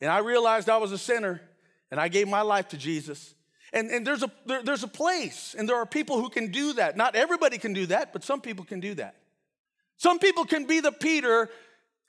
[0.00, 1.40] And I realized I was a sinner
[1.90, 3.34] and I gave my life to Jesus.
[3.72, 6.74] And, and there's, a, there, there's a place, and there are people who can do
[6.74, 6.96] that.
[6.96, 9.16] Not everybody can do that, but some people can do that.
[9.98, 11.50] Some people can be the Peter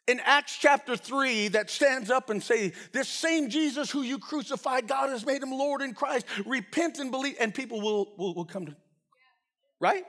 [0.08, 4.88] in Acts chapter 3 that stands up and say, This same Jesus who you crucified,
[4.88, 6.26] God has made him Lord in Christ.
[6.46, 8.76] Repent and believe, and people will, will, will come to,
[9.80, 10.06] right?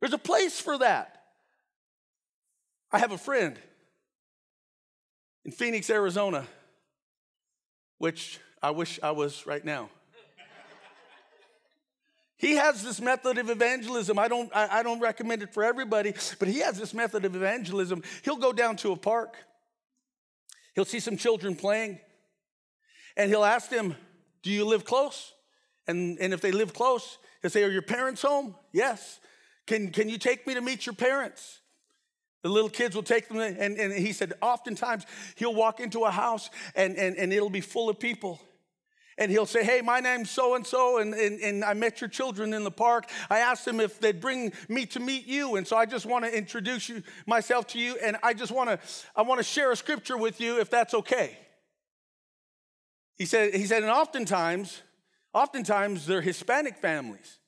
[0.00, 1.14] There's a place for that.
[2.92, 3.58] I have a friend
[5.44, 6.46] in Phoenix, Arizona,
[7.98, 9.90] which I wish I was right now.
[12.38, 14.16] He has this method of evangelism.
[14.18, 17.34] I don't, I, I, don't recommend it for everybody, but he has this method of
[17.34, 18.02] evangelism.
[18.22, 19.36] He'll go down to a park,
[20.74, 21.98] he'll see some children playing,
[23.16, 23.96] and he'll ask them,
[24.42, 25.34] Do you live close?
[25.88, 28.54] And, and if they live close, he'll say, Are your parents home?
[28.72, 29.18] Yes.
[29.66, 31.60] Can, can you take me to meet your parents?
[32.42, 36.10] The little kids will take them, and, and he said, oftentimes he'll walk into a
[36.10, 38.40] house and, and, and it'll be full of people
[39.18, 42.54] and he'll say, Hey, my name's so and so, and and I met your children
[42.54, 43.10] in the park.
[43.28, 45.56] I asked them if they'd bring me to meet you.
[45.56, 48.70] And so I just want to introduce you, myself to you, and I just want
[48.70, 48.78] to
[49.14, 51.36] I want to share a scripture with you if that's okay.
[53.18, 54.80] He said, he said, and oftentimes,
[55.34, 57.38] oftentimes they're Hispanic families.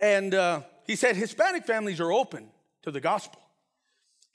[0.00, 2.48] And uh, he said, Hispanic families are open
[2.82, 3.40] to the gospel.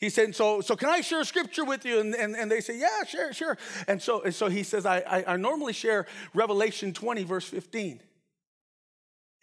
[0.04, 2.02] He said, so, so can I share scripture with you?
[2.02, 3.58] And, and, and they say, yeah, sure, sure.
[3.88, 8.02] And so, and so he says, I, I, I normally share Revelation 20, verse 15.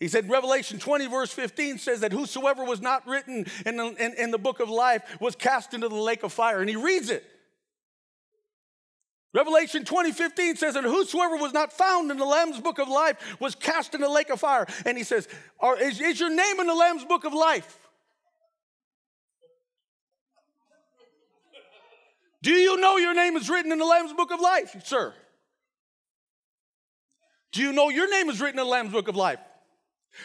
[0.01, 4.13] He said, Revelation 20, verse 15 says that whosoever was not written in the, in,
[4.19, 6.61] in the book of life was cast into the lake of fire.
[6.61, 7.25] And he reads it.
[9.33, 13.17] Revelation 20, 15 says, and whosoever was not found in the Lamb's book of life
[13.41, 14.67] was cast in the lake of fire.
[14.85, 15.27] And he says,
[15.81, 17.79] is, is your name in the Lamb's book of life?
[22.43, 25.15] Do you know your name is written in the Lamb's Book of Life, sir?
[27.53, 29.41] Do you know your name is written in the Lamb's Book of Life?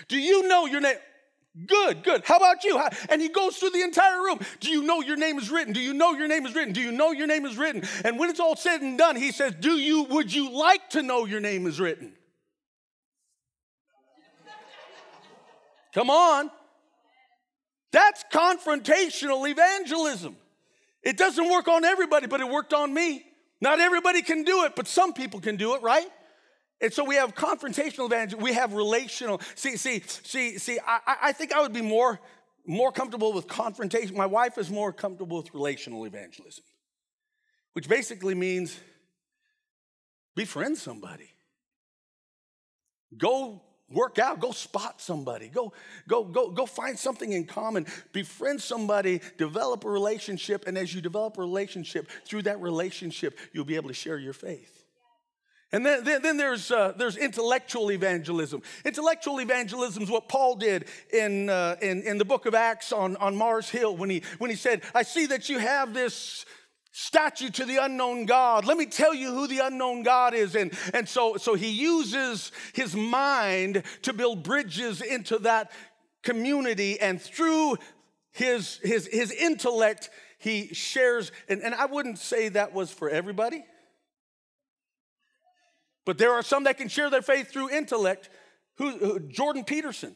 [0.07, 0.97] Do you know your name?
[1.65, 2.23] Good, good.
[2.25, 2.81] How about you?
[3.09, 4.39] And he goes through the entire room.
[4.59, 5.73] Do you know your name is written?
[5.73, 6.73] Do you know your name is written?
[6.73, 7.83] Do you know your name is written?
[8.03, 11.01] And when it's all said and done, he says, "Do you would you like to
[11.01, 12.13] know your name is written?"
[15.93, 16.51] Come on.
[17.93, 20.35] That's confrontational evangelism.
[21.05, 23.23] It doesn't work on everybody, but it worked on me.
[23.61, 26.07] Not everybody can do it, but some people can do it, right?
[26.81, 28.43] And so we have confrontational evangelism.
[28.43, 29.39] We have relational.
[29.53, 30.79] See, see, see, see.
[30.85, 32.19] I, I think I would be more,
[32.65, 34.17] more comfortable with confrontation.
[34.17, 36.65] My wife is more comfortable with relational evangelism,
[37.73, 38.77] which basically means
[40.35, 41.29] befriend somebody.
[43.15, 43.61] Go
[43.91, 45.71] work out go spot somebody go
[46.07, 51.01] go go go find something in common befriend somebody develop a relationship and as you
[51.01, 54.85] develop a relationship through that relationship you'll be able to share your faith
[55.71, 58.61] and then, then, then there's, uh, there's intellectual evangelism.
[58.85, 63.17] Intellectual evangelism is what Paul did in, uh, in, in the book of Acts on,
[63.17, 66.45] on Mars Hill when he, when he said, I see that you have this
[66.97, 68.63] statue to the unknown God.
[68.63, 70.55] Let me tell you who the unknown God is.
[70.55, 75.73] And, and so, so he uses his mind to build bridges into that
[76.23, 76.97] community.
[76.97, 77.75] And through
[78.31, 81.33] his, his, his intellect, he shares.
[81.49, 83.65] And, and I wouldn't say that was for everybody.
[86.05, 88.29] But there are some that can share their faith through intellect.
[88.77, 90.15] Who, Jordan Peterson.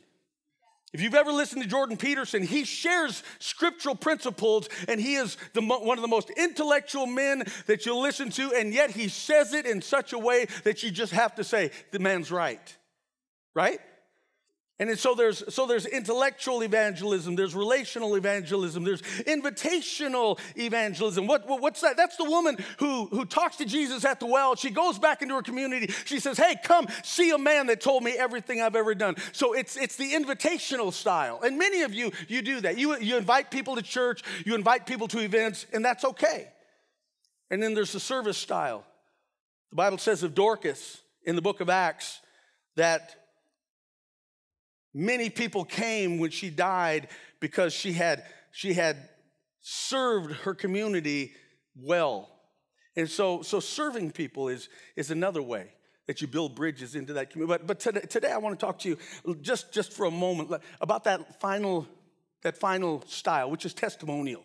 [0.92, 5.62] If you've ever listened to Jordan Peterson, he shares scriptural principles and he is the,
[5.62, 9.68] one of the most intellectual men that you'll listen to, and yet he says it
[9.68, 12.78] in such a way that you just have to say, the man's right.
[13.54, 13.80] Right?
[14.82, 21.28] And so there's so there's intellectual evangelism, there's relational evangelism, there's invitational evangelism.
[21.28, 21.98] What, what, what's that?
[21.98, 24.56] That's the woman who, who talks to Jesus at the well.
[24.56, 25.94] She goes back into her community.
[26.06, 29.18] She says, Hey, come see a man that told me everything I've ever done.
[29.34, 31.42] So it's it's the invitational style.
[31.44, 32.78] And many of you, you do that.
[32.78, 36.48] You, you invite people to church, you invite people to events, and that's okay.
[37.52, 38.86] And then there's the service style.
[39.72, 42.22] The Bible says of Dorcas in the book of Acts
[42.78, 43.19] that
[44.94, 47.10] Many people came when she died
[47.40, 48.98] because she had, she had
[49.62, 51.34] served her community
[51.76, 52.30] well.
[52.96, 55.72] And so, so serving people is, is another way
[56.08, 57.60] that you build bridges into that community.
[57.60, 60.52] But, but today, today I want to talk to you just, just for a moment
[60.82, 61.88] about that final,
[62.42, 64.44] that final style, which is testimonial,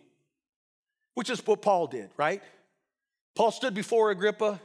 [1.14, 2.42] which is what Paul did, right?
[3.34, 4.60] Paul stood before Agrippa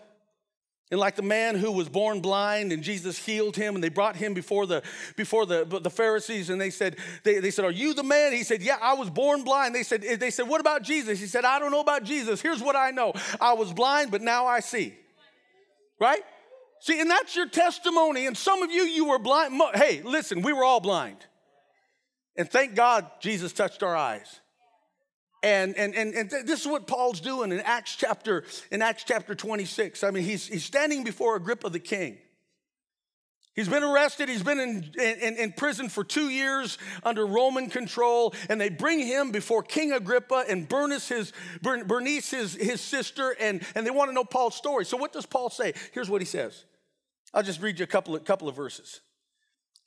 [0.92, 4.16] and like the man who was born blind and Jesus healed him and they brought
[4.16, 4.82] him before the
[5.16, 8.34] before the, the Pharisees and they said, they, they said, Are you the man?
[8.34, 9.76] He said, Yeah, I was born blind.
[9.76, 11.20] They said, they said, What about Jesus?
[11.20, 12.42] He said, I don't know about Jesus.
[12.42, 13.14] Here's what I know.
[13.40, 14.96] I was blind, but now I see.
[16.00, 16.24] Right?
[16.82, 18.26] See, and that's your testimony.
[18.26, 19.62] And some of you, you were blind.
[19.76, 21.18] Hey, listen, we were all blind.
[22.36, 24.40] And thank God Jesus touched our eyes.
[25.42, 29.36] And, and, and, and this is what Paul's doing in Acts chapter, in Acts chapter
[29.36, 30.04] 26.
[30.04, 32.18] I mean, he's, he's standing before Agrippa the king.
[33.56, 34.30] He's been arrested.
[34.30, 38.34] He's been in, in, in, prison for two years under Roman control.
[38.48, 43.62] And they bring him before King Agrippa and Bernice, his, Bernice, his, his sister, and,
[43.76, 44.86] and they want to know Paul's story.
[44.86, 45.74] So, what does Paul say?
[45.94, 46.64] Here's what he says.
[47.34, 49.02] I'll just read you a couple of, couple of verses.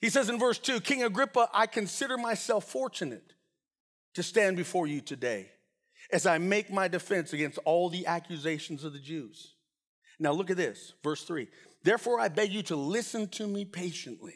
[0.01, 3.32] He says in verse 2 King Agrippa, I consider myself fortunate
[4.13, 5.49] to stand before you today
[6.11, 9.53] as I make my defense against all the accusations of the Jews.
[10.19, 11.47] Now, look at this, verse 3.
[11.83, 14.35] Therefore, I beg you to listen to me patiently.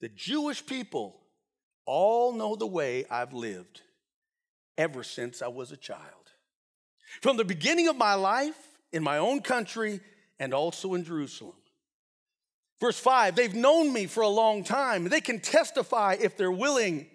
[0.00, 1.20] The Jewish people
[1.86, 3.82] all know the way I've lived
[4.76, 6.00] ever since I was a child.
[7.20, 8.56] From the beginning of my life
[8.92, 10.00] in my own country
[10.38, 11.54] and also in Jerusalem.
[12.80, 15.04] Verse 5 they've known me for a long time.
[15.08, 17.06] They can testify if they're willing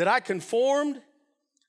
[0.00, 0.98] that I conformed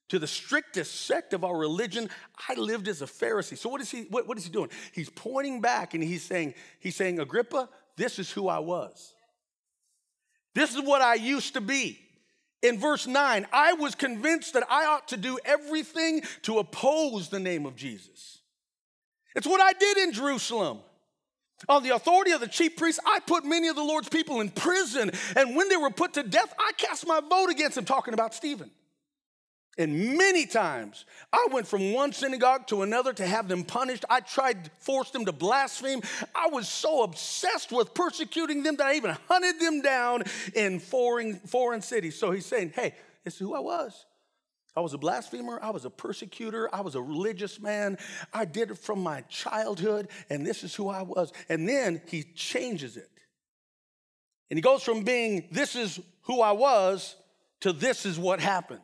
[0.08, 2.08] to the strictest sect of our religion.
[2.48, 3.58] I lived as a Pharisee.
[3.58, 4.70] So what is he what, what is he doing?
[4.92, 7.68] He's pointing back and he's saying, he's saying, Agrippa,
[7.98, 9.12] this is who I was.
[10.54, 11.98] This is what I used to be.
[12.62, 17.38] In verse 9, I was convinced that I ought to do everything to oppose the
[17.38, 18.38] name of Jesus.
[19.36, 20.78] It's what I did in Jerusalem.
[21.68, 24.50] On the authority of the chief priests, I put many of the Lord's people in
[24.50, 25.10] prison.
[25.36, 28.34] And when they were put to death, I cast my vote against them, talking about
[28.34, 28.70] Stephen.
[29.78, 34.04] And many times I went from one synagogue to another to have them punished.
[34.10, 36.02] I tried to force them to blaspheme.
[36.34, 41.36] I was so obsessed with persecuting them that I even hunted them down in foreign,
[41.36, 42.18] foreign cities.
[42.18, 42.94] So he's saying, hey,
[43.24, 44.04] this is who I was.
[44.74, 45.58] I was a blasphemer.
[45.62, 46.68] I was a persecutor.
[46.74, 47.98] I was a religious man.
[48.32, 51.32] I did it from my childhood, and this is who I was.
[51.48, 53.10] And then he changes it.
[54.50, 57.16] And he goes from being, this is who I was,
[57.60, 58.80] to this is what happened.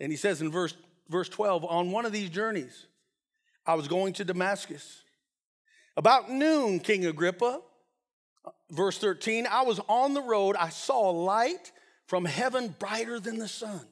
[0.00, 0.74] And he says in verse,
[1.08, 2.86] verse 12, on one of these journeys,
[3.66, 5.02] I was going to Damascus.
[5.96, 7.60] About noon, King Agrippa,
[8.70, 11.72] Verse 13 I was on the road, I saw a light
[12.06, 13.86] from heaven brighter than the sun.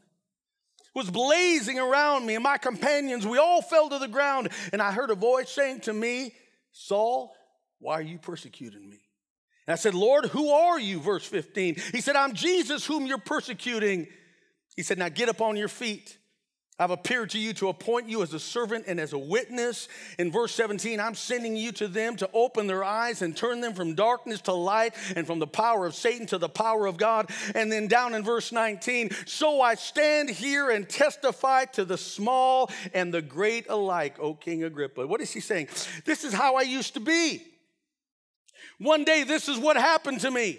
[0.94, 3.26] Was blazing around me and my companions.
[3.26, 6.34] We all fell to the ground, and I heard a voice saying to me,
[6.72, 7.34] Saul,
[7.78, 9.00] why are you persecuting me?
[9.66, 11.00] And I said, Lord, who are you?
[11.00, 11.76] Verse 15.
[11.92, 14.06] He said, I'm Jesus whom you're persecuting.
[14.76, 16.18] He said, Now get up on your feet.
[16.78, 19.88] I've appeared to you to appoint you as a servant and as a witness.
[20.18, 23.74] In verse 17, I'm sending you to them to open their eyes and turn them
[23.74, 27.30] from darkness to light and from the power of Satan to the power of God.
[27.54, 32.70] And then down in verse 19, so I stand here and testify to the small
[32.94, 35.06] and the great alike, O King Agrippa.
[35.06, 35.68] What is he saying?
[36.06, 37.46] This is how I used to be.
[38.78, 40.58] One day, this is what happened to me.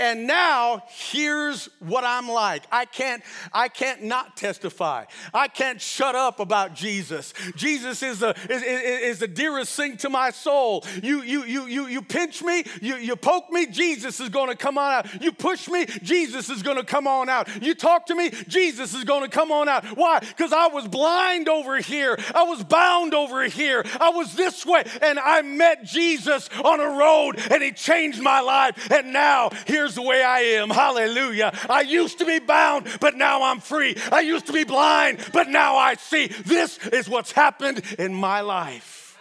[0.00, 2.64] And now here's what I'm like.
[2.72, 3.22] I can't
[3.52, 5.04] I can't not testify.
[5.32, 7.32] I can't shut up about Jesus.
[7.54, 10.84] Jesus is the is, is, is, the dearest thing to my soul.
[11.00, 14.56] You you you you you pinch me, you you poke me, Jesus is going to
[14.56, 15.22] come on out.
[15.22, 17.48] You push me, Jesus is going to come on out.
[17.62, 19.84] You talk to me, Jesus is going to come on out.
[19.96, 20.18] Why?
[20.36, 22.18] Cuz I was blind over here.
[22.34, 23.84] I was bound over here.
[24.00, 28.40] I was this way and I met Jesus on a road and he changed my
[28.40, 28.90] life.
[28.90, 30.70] And now here here's the way I am.
[30.70, 31.52] Hallelujah.
[31.68, 33.94] I used to be bound, but now I'm free.
[34.10, 36.28] I used to be blind, but now I see.
[36.28, 39.18] This is what's happened in my life.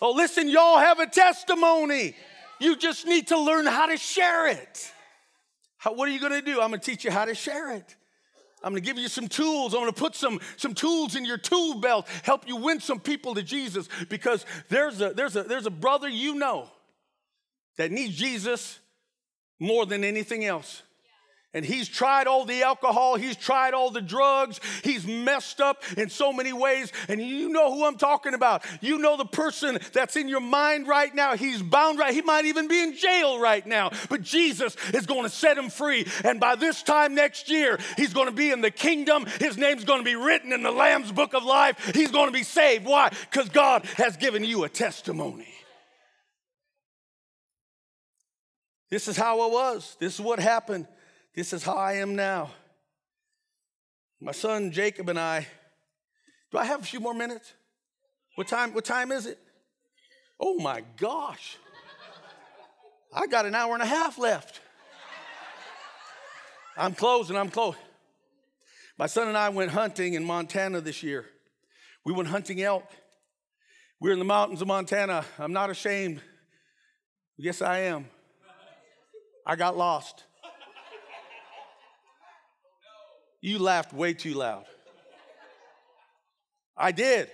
[0.00, 2.16] Oh, listen, y'all have a testimony.
[2.58, 4.92] You just need to learn how to share it.
[5.78, 6.60] How, what are you going to do?
[6.60, 7.94] I'm going to teach you how to share it.
[8.64, 9.72] I'm going to give you some tools.
[9.72, 12.98] I'm going to put some, some tools in your tool belt, help you win some
[12.98, 16.68] people to Jesus because there's a, there's, a, there's a brother you know
[17.76, 18.80] that needs Jesus
[19.62, 20.82] more than anything else.
[21.54, 26.08] And he's tried all the alcohol, he's tried all the drugs, he's messed up in
[26.08, 26.90] so many ways.
[27.08, 28.64] And you know who I'm talking about.
[28.80, 31.36] You know the person that's in your mind right now.
[31.36, 33.90] He's bound right, he might even be in jail right now.
[34.08, 36.06] But Jesus is going to set him free.
[36.24, 39.26] And by this time next year, he's going to be in the kingdom.
[39.38, 41.92] His name's going to be written in the Lamb's book of life.
[41.94, 42.86] He's going to be saved.
[42.86, 43.10] Why?
[43.30, 45.48] Because God has given you a testimony.
[48.92, 49.96] This is how I was.
[49.98, 50.86] This is what happened.
[51.34, 52.50] This is how I am now.
[54.20, 55.46] My son Jacob and I,
[56.50, 57.54] do I have a few more minutes?
[58.34, 59.38] What time, what time is it?
[60.38, 61.56] Oh my gosh.
[63.14, 64.60] I got an hour and a half left.
[66.76, 67.76] I'm closing, I'm close.
[68.98, 71.24] My son and I went hunting in Montana this year.
[72.04, 72.84] We went hunting elk.
[74.02, 75.24] We are in the mountains of Montana.
[75.38, 76.20] I'm not ashamed.
[77.38, 78.04] Yes, I am.
[79.46, 80.24] I got lost.
[83.40, 84.64] You laughed way too loud.
[86.76, 87.28] I did.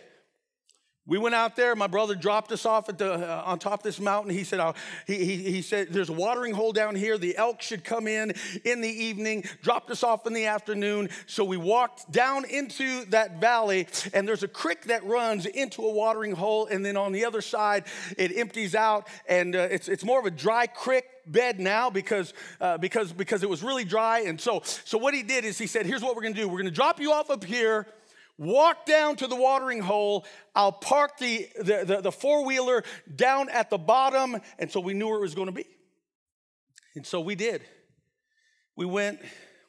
[1.08, 1.74] We went out there.
[1.74, 4.30] My brother dropped us off at the uh, on top of this mountain.
[4.30, 4.60] He said,
[5.06, 7.16] he, he, he said, there's a watering hole down here.
[7.16, 9.44] The elk should come in in the evening.
[9.62, 11.08] Dropped us off in the afternoon.
[11.26, 15.90] So we walked down into that valley, and there's a creek that runs into a
[15.90, 17.84] watering hole, and then on the other side
[18.18, 22.34] it empties out, and uh, it's it's more of a dry creek bed now because
[22.60, 24.20] uh, because because it was really dry.
[24.20, 26.48] And so so what he did is he said, here's what we're gonna do.
[26.48, 27.86] We're gonna drop you off up here
[28.38, 30.24] walk down to the watering hole.
[30.54, 32.84] I'll park the, the, the, the four wheeler
[33.14, 34.36] down at the bottom.
[34.58, 35.66] And so we knew where it was going to be.
[36.94, 37.62] And so we did.
[38.76, 39.20] We went,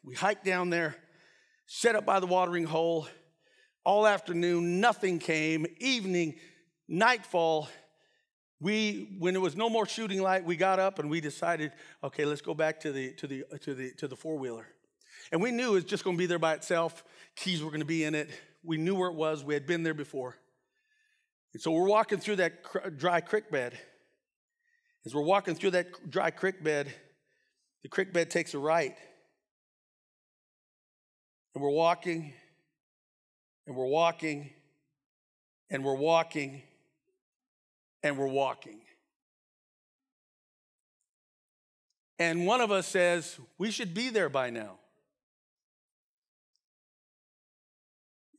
[0.04, 0.96] we hiked down there,
[1.66, 3.08] set up by the watering hole.
[3.84, 5.66] All afternoon, nothing came.
[5.80, 6.36] Evening,
[6.88, 7.70] nightfall,
[8.60, 11.72] we when there was no more shooting light we got up and we decided
[12.04, 14.68] okay let's go back to the to the to the to the four-wheeler
[15.32, 17.04] and we knew it was just going to be there by itself
[17.38, 18.30] keys were going to be in it
[18.64, 19.44] we knew where it was.
[19.44, 20.38] We had been there before.
[21.54, 23.78] And so we're walking through that cr- dry creek bed.
[25.06, 26.94] As we're walking through that dry creek bed,
[27.84, 28.96] the creek bed takes a right.
[31.56, 32.34] And we're walking,
[33.66, 34.52] and we're walking,
[35.72, 36.62] and we're walking,
[38.04, 38.82] and we're walking.
[42.20, 44.78] And one of us says, We should be there by now.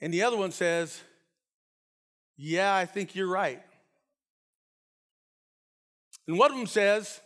[0.01, 1.01] And the other one says,
[2.36, 3.62] Yeah, I think you're right.
[6.26, 7.20] And one of them says,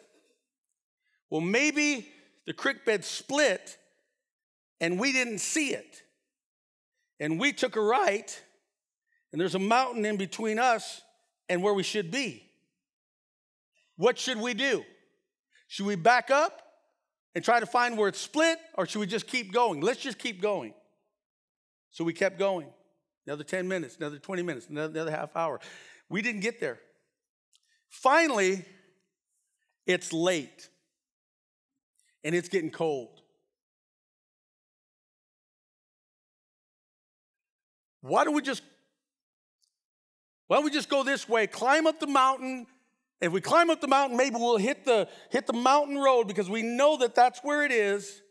[1.30, 2.08] Well, maybe
[2.46, 3.78] the creek bed split
[4.80, 6.02] and we didn't see it.
[7.20, 8.42] And we took a right,
[9.32, 11.00] and there's a mountain in between us
[11.48, 12.50] and where we should be.
[13.96, 14.84] What should we do?
[15.68, 16.60] Should we back up
[17.34, 19.80] and try to find where it's split, or should we just keep going?
[19.80, 20.74] Let's just keep going.
[21.94, 22.66] So we kept going.
[23.24, 25.60] Another 10 minutes, another 20 minutes, another, another half hour.
[26.08, 26.78] We didn't get there.
[27.88, 28.64] Finally,
[29.86, 30.70] It's late.
[32.24, 33.20] And it's getting cold.
[38.00, 38.62] Why don't we just
[40.46, 42.66] why don't we just go this way, climb up the mountain?
[43.20, 46.50] If we climb up the mountain, maybe we'll hit the hit the mountain road because
[46.50, 48.22] we know that that's where it is.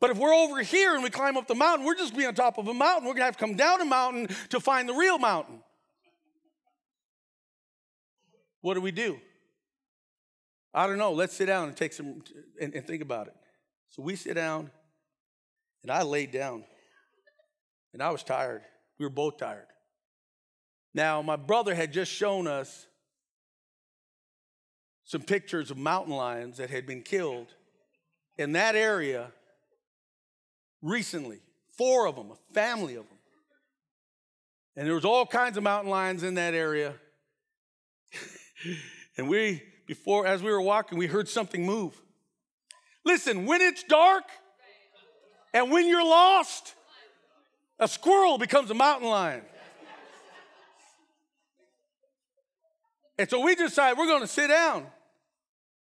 [0.00, 2.34] But if we're over here and we climb up the mountain, we're just be on
[2.34, 3.06] top of a mountain.
[3.06, 5.60] We're gonna have to come down a mountain to find the real mountain.
[8.60, 9.20] What do we do?
[10.72, 11.12] I don't know.
[11.12, 12.22] Let's sit down and take some
[12.60, 13.34] and, and think about it.
[13.90, 14.70] So we sit down,
[15.82, 16.64] and I laid down,
[17.92, 18.62] and I was tired.
[18.98, 19.66] We were both tired.
[20.94, 22.86] Now, my brother had just shown us
[25.04, 27.54] some pictures of mountain lions that had been killed
[28.38, 29.32] in that area
[30.84, 31.40] recently.
[31.76, 33.18] Four of them, a family of them.
[34.76, 36.94] And there was all kinds of mountain lions in that area.
[39.16, 42.00] and we, before, as we were walking, we heard something move.
[43.04, 44.24] Listen, when it's dark
[45.52, 46.74] and when you're lost,
[47.78, 49.42] a squirrel becomes a mountain lion.
[53.16, 54.86] And so we decided we're going to sit down.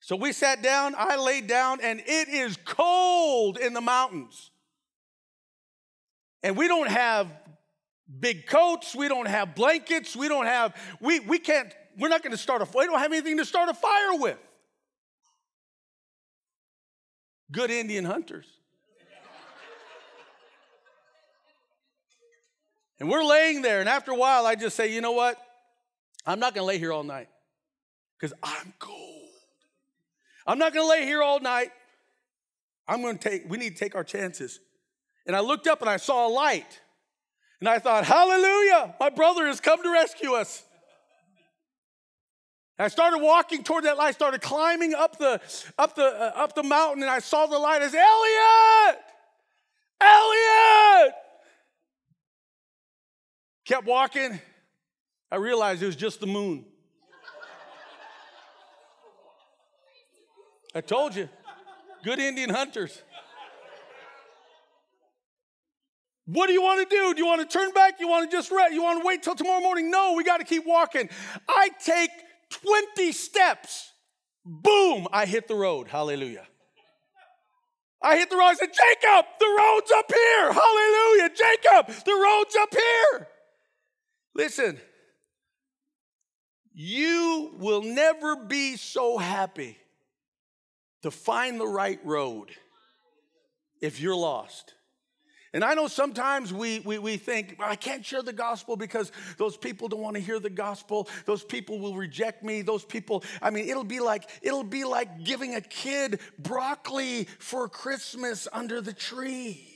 [0.01, 4.50] So we sat down, I laid down, and it is cold in the mountains.
[6.43, 7.29] And we don't have
[8.19, 12.33] big coats, we don't have blankets, we don't have, we, we can't, we're not going
[12.33, 14.39] to start a, we don't have anything to start a fire with.
[17.53, 18.47] Good Indian hunters.
[22.99, 25.37] and we're laying there, and after a while, I just say, you know what?
[26.27, 27.29] I'm not going to lay here all night
[28.19, 29.29] because I'm cold.
[30.47, 31.71] I'm not going to lay here all night.
[32.87, 34.61] I'm going to take, we need to take our chances.
[35.27, 36.81] And I looked up and I saw a light.
[37.61, 40.65] And I thought, hallelujah, my brother has come to rescue us.
[42.79, 45.41] And I started walking toward that light, started climbing up the,
[45.79, 49.01] up, the, uh, up the mountain, and I saw the light as Elliot!
[50.01, 51.15] Elliot!
[53.67, 54.41] Kept walking.
[55.31, 56.65] I realized it was just the moon.
[60.75, 61.29] I told you,
[62.03, 63.03] good Indian hunters.
[66.27, 67.15] What do you want to do?
[67.15, 67.99] Do you want to turn back?
[67.99, 68.73] You want to just rest?
[68.73, 69.91] You want to wait till tomorrow morning?
[69.91, 71.09] No, we got to keep walking.
[71.49, 72.11] I take
[72.51, 73.93] 20 steps.
[74.45, 75.89] Boom, I hit the road.
[75.89, 76.47] Hallelujah.
[78.03, 78.47] I hit the road.
[78.47, 80.53] I said, Jacob, the road's up here.
[80.53, 81.31] Hallelujah.
[81.31, 83.29] Jacob, the road's up here.
[84.35, 84.81] Listen,
[86.73, 89.77] you will never be so happy
[91.03, 92.51] to find the right road
[93.83, 94.75] if you're lost.
[95.53, 99.57] And I know sometimes we, we, we think, I can't share the gospel because those
[99.57, 101.09] people don't want to hear the gospel.
[101.25, 102.63] Those people will reject me.
[102.63, 107.69] Those people, I mean, it'll be like, it'll be like giving a kid broccoli for
[107.69, 109.67] Christmas under the tree.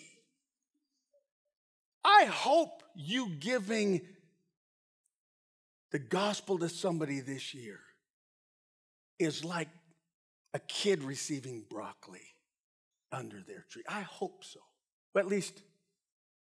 [2.05, 4.03] I hope you giving
[5.91, 7.81] the gospel to somebody this year
[9.19, 9.69] is like
[10.53, 12.35] a kid receiving broccoli
[13.11, 13.83] under their tree.
[13.89, 14.61] I hope so.
[15.15, 15.63] But at least,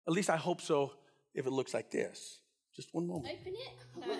[0.07, 0.91] at least I hope so
[1.33, 2.39] if it looks like this.
[2.75, 3.33] Just one moment.
[3.39, 4.05] Open it.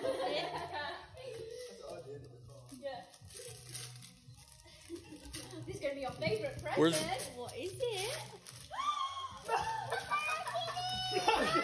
[5.66, 6.78] this is going to be your favourite present.
[6.78, 8.18] Where's- What is it?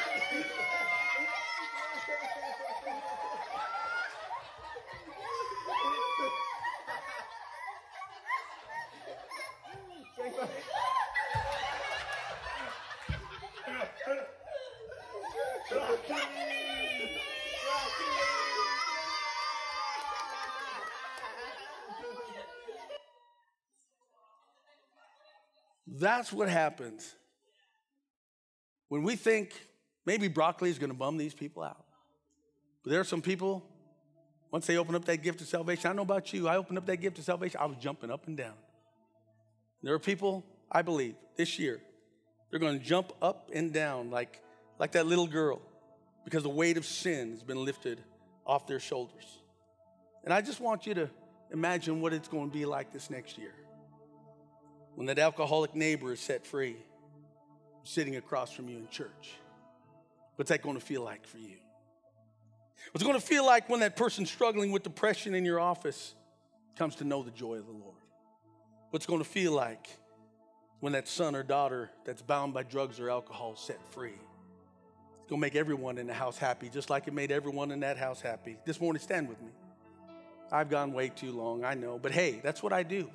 [26.06, 27.16] That's what happens
[28.86, 29.60] when we think
[30.04, 31.84] maybe broccoli is going to bum these people out.
[32.84, 33.64] But there are some people,
[34.52, 36.86] once they open up that gift of salvation, I know about you, I opened up
[36.86, 38.52] that gift of salvation, I was jumping up and down.
[39.82, 41.80] There are people, I believe, this year,
[42.50, 44.40] they're going to jump up and down like,
[44.78, 45.60] like that little girl
[46.24, 48.00] because the weight of sin has been lifted
[48.46, 49.40] off their shoulders.
[50.22, 51.10] And I just want you to
[51.50, 53.54] imagine what it's going to be like this next year
[54.96, 56.76] when that alcoholic neighbor is set free,
[57.84, 59.34] sitting across from you in church.
[60.34, 61.56] What's that going to feel like for you?
[62.90, 66.14] What's it going to feel like when that person struggling with depression in your office
[66.76, 67.94] comes to know the joy of the Lord?
[68.90, 69.86] What's going to feel like
[70.80, 74.14] when that son or daughter that's bound by drugs or alcohol is set free?
[75.20, 77.80] It's going to make everyone in the house happy, just like it made everyone in
[77.80, 78.56] that house happy.
[78.64, 79.50] This morning, stand with me.
[80.50, 81.98] I've gone way too long, I know.
[81.98, 83.10] But hey, that's what I do.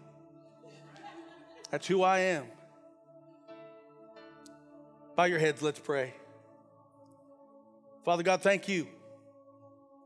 [1.71, 2.45] That's who I am.
[5.15, 6.13] Bow your heads, let's pray.
[8.03, 8.87] Father God, thank you.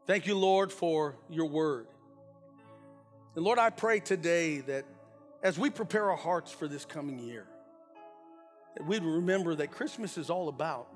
[0.05, 1.88] Thank you, Lord, for your word.
[3.36, 4.86] And Lord, I pray today that
[5.41, 7.47] as we prepare our hearts for this coming year,
[8.76, 10.88] that we'd remember that Christmas is all about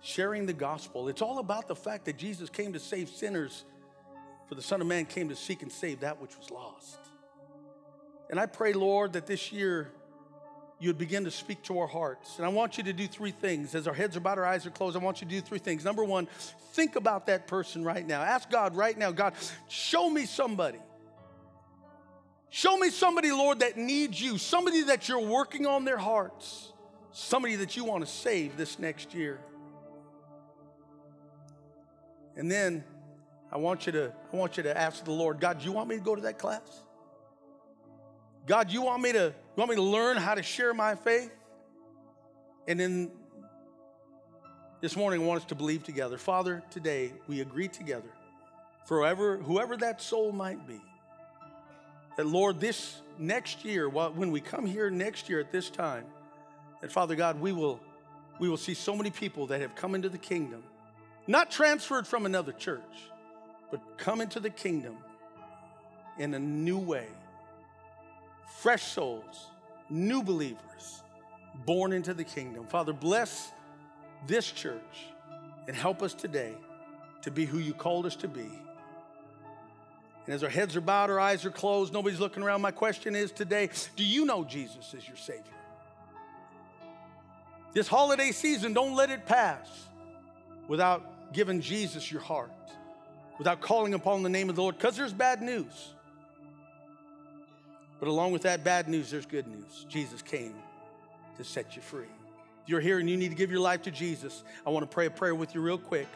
[0.00, 1.08] sharing the gospel.
[1.08, 3.64] It's all about the fact that Jesus came to save sinners,
[4.48, 6.98] for the Son of Man came to seek and save that which was lost.
[8.30, 9.90] And I pray, Lord, that this year
[10.80, 12.36] you would begin to speak to our hearts.
[12.36, 13.74] And I want you to do three things.
[13.74, 15.58] As our heads are bowed, our eyes are closed, I want you to do three
[15.58, 15.84] things.
[15.84, 16.28] Number one,
[16.72, 18.22] think about that person right now.
[18.22, 19.34] Ask God right now, God,
[19.68, 20.78] show me somebody.
[22.50, 26.72] Show me somebody, Lord, that needs you, somebody that you're working on their hearts,
[27.12, 29.40] somebody that you want to save this next year.
[32.36, 32.84] And then
[33.50, 35.88] I want you to, I want you to ask the Lord, God, do you want
[35.88, 36.84] me to go to that class?
[38.48, 41.30] God, you want me to you want me to learn how to share my faith?
[42.66, 43.10] And then
[44.80, 46.16] this morning I want us to believe together.
[46.16, 48.08] Father, today we agree together.
[48.86, 50.80] Forever, whoever that soul might be,
[52.16, 56.06] that Lord, this next year, when we come here next year at this time,
[56.80, 57.78] that Father God, we will
[58.40, 60.62] we will see so many people that have come into the kingdom,
[61.26, 62.80] not transferred from another church,
[63.70, 64.96] but come into the kingdom
[66.18, 67.08] in a new way
[68.48, 69.46] fresh souls,
[69.88, 71.02] new believers
[71.66, 72.66] born into the kingdom.
[72.66, 73.52] Father, bless
[74.26, 75.06] this church
[75.66, 76.54] and help us today
[77.22, 78.48] to be who you called us to be.
[80.26, 83.16] And as our heads are bowed, our eyes are closed, nobody's looking around, my question
[83.16, 85.44] is today do you know Jesus as your Savior?
[87.74, 89.68] This holiday season, don't let it pass
[90.68, 92.50] without giving Jesus your heart,
[93.38, 95.94] without calling upon the name of the Lord, because there's bad news.
[97.98, 99.86] But along with that bad news, there's good news.
[99.88, 100.54] Jesus came
[101.36, 102.06] to set you free.
[102.62, 104.94] If you're here and you need to give your life to Jesus, I want to
[104.94, 106.08] pray a prayer with you real quick.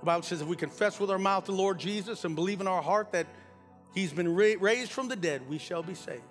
[0.00, 2.66] The Bible says if we confess with our mouth the Lord Jesus and believe in
[2.66, 3.26] our heart that
[3.94, 6.22] he's been raised from the dead, we shall be saved.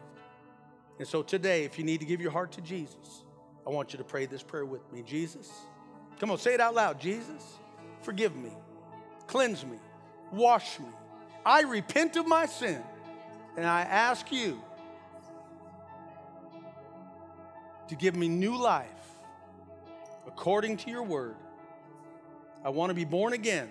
[0.99, 3.23] And so today, if you need to give your heart to Jesus,
[3.65, 5.01] I want you to pray this prayer with me.
[5.01, 5.49] Jesus,
[6.19, 6.99] come on, say it out loud.
[6.99, 7.57] Jesus,
[8.01, 8.51] forgive me,
[9.25, 9.77] cleanse me,
[10.31, 10.85] wash me.
[11.45, 12.81] I repent of my sin
[13.57, 14.61] and I ask you
[17.87, 18.87] to give me new life
[20.25, 21.35] according to your word.
[22.63, 23.69] I want to be born again.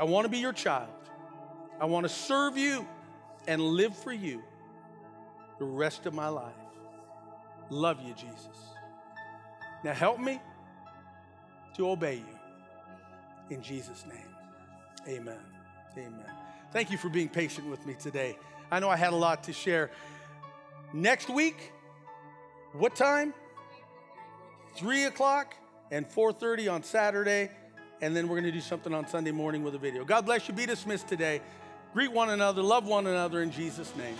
[0.00, 0.90] I want to be your child.
[1.80, 2.86] I want to serve you
[3.46, 4.42] and live for you
[5.58, 6.54] the rest of my life.
[7.70, 8.56] Love you, Jesus.
[9.84, 10.40] Now help me
[11.76, 12.38] to obey you.
[13.50, 15.38] In Jesus' name, amen.
[15.96, 16.24] Amen.
[16.72, 18.36] Thank you for being patient with me today.
[18.70, 19.90] I know I had a lot to share.
[20.92, 21.72] Next week,
[22.72, 23.32] what time?
[24.74, 25.54] Three o'clock
[25.90, 27.50] and 4:30 on Saturday,
[28.00, 30.04] and then we're going to do something on Sunday morning with a video.
[30.04, 30.54] God bless you.
[30.54, 31.40] Be dismissed today.
[31.92, 34.16] Greet one another, love one another in Jesus' name.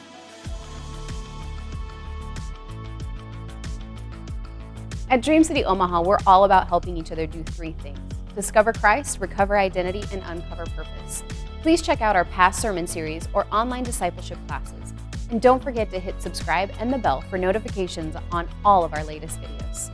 [5.09, 7.99] At Dream City Omaha, we're all about helping each other do three things
[8.35, 11.25] discover Christ, recover identity, and uncover purpose.
[11.67, 14.95] Please check out our past sermon series or online discipleship classes.
[15.31, 19.03] And don't forget to hit subscribe and the bell for notifications on all of our
[19.03, 19.91] latest videos.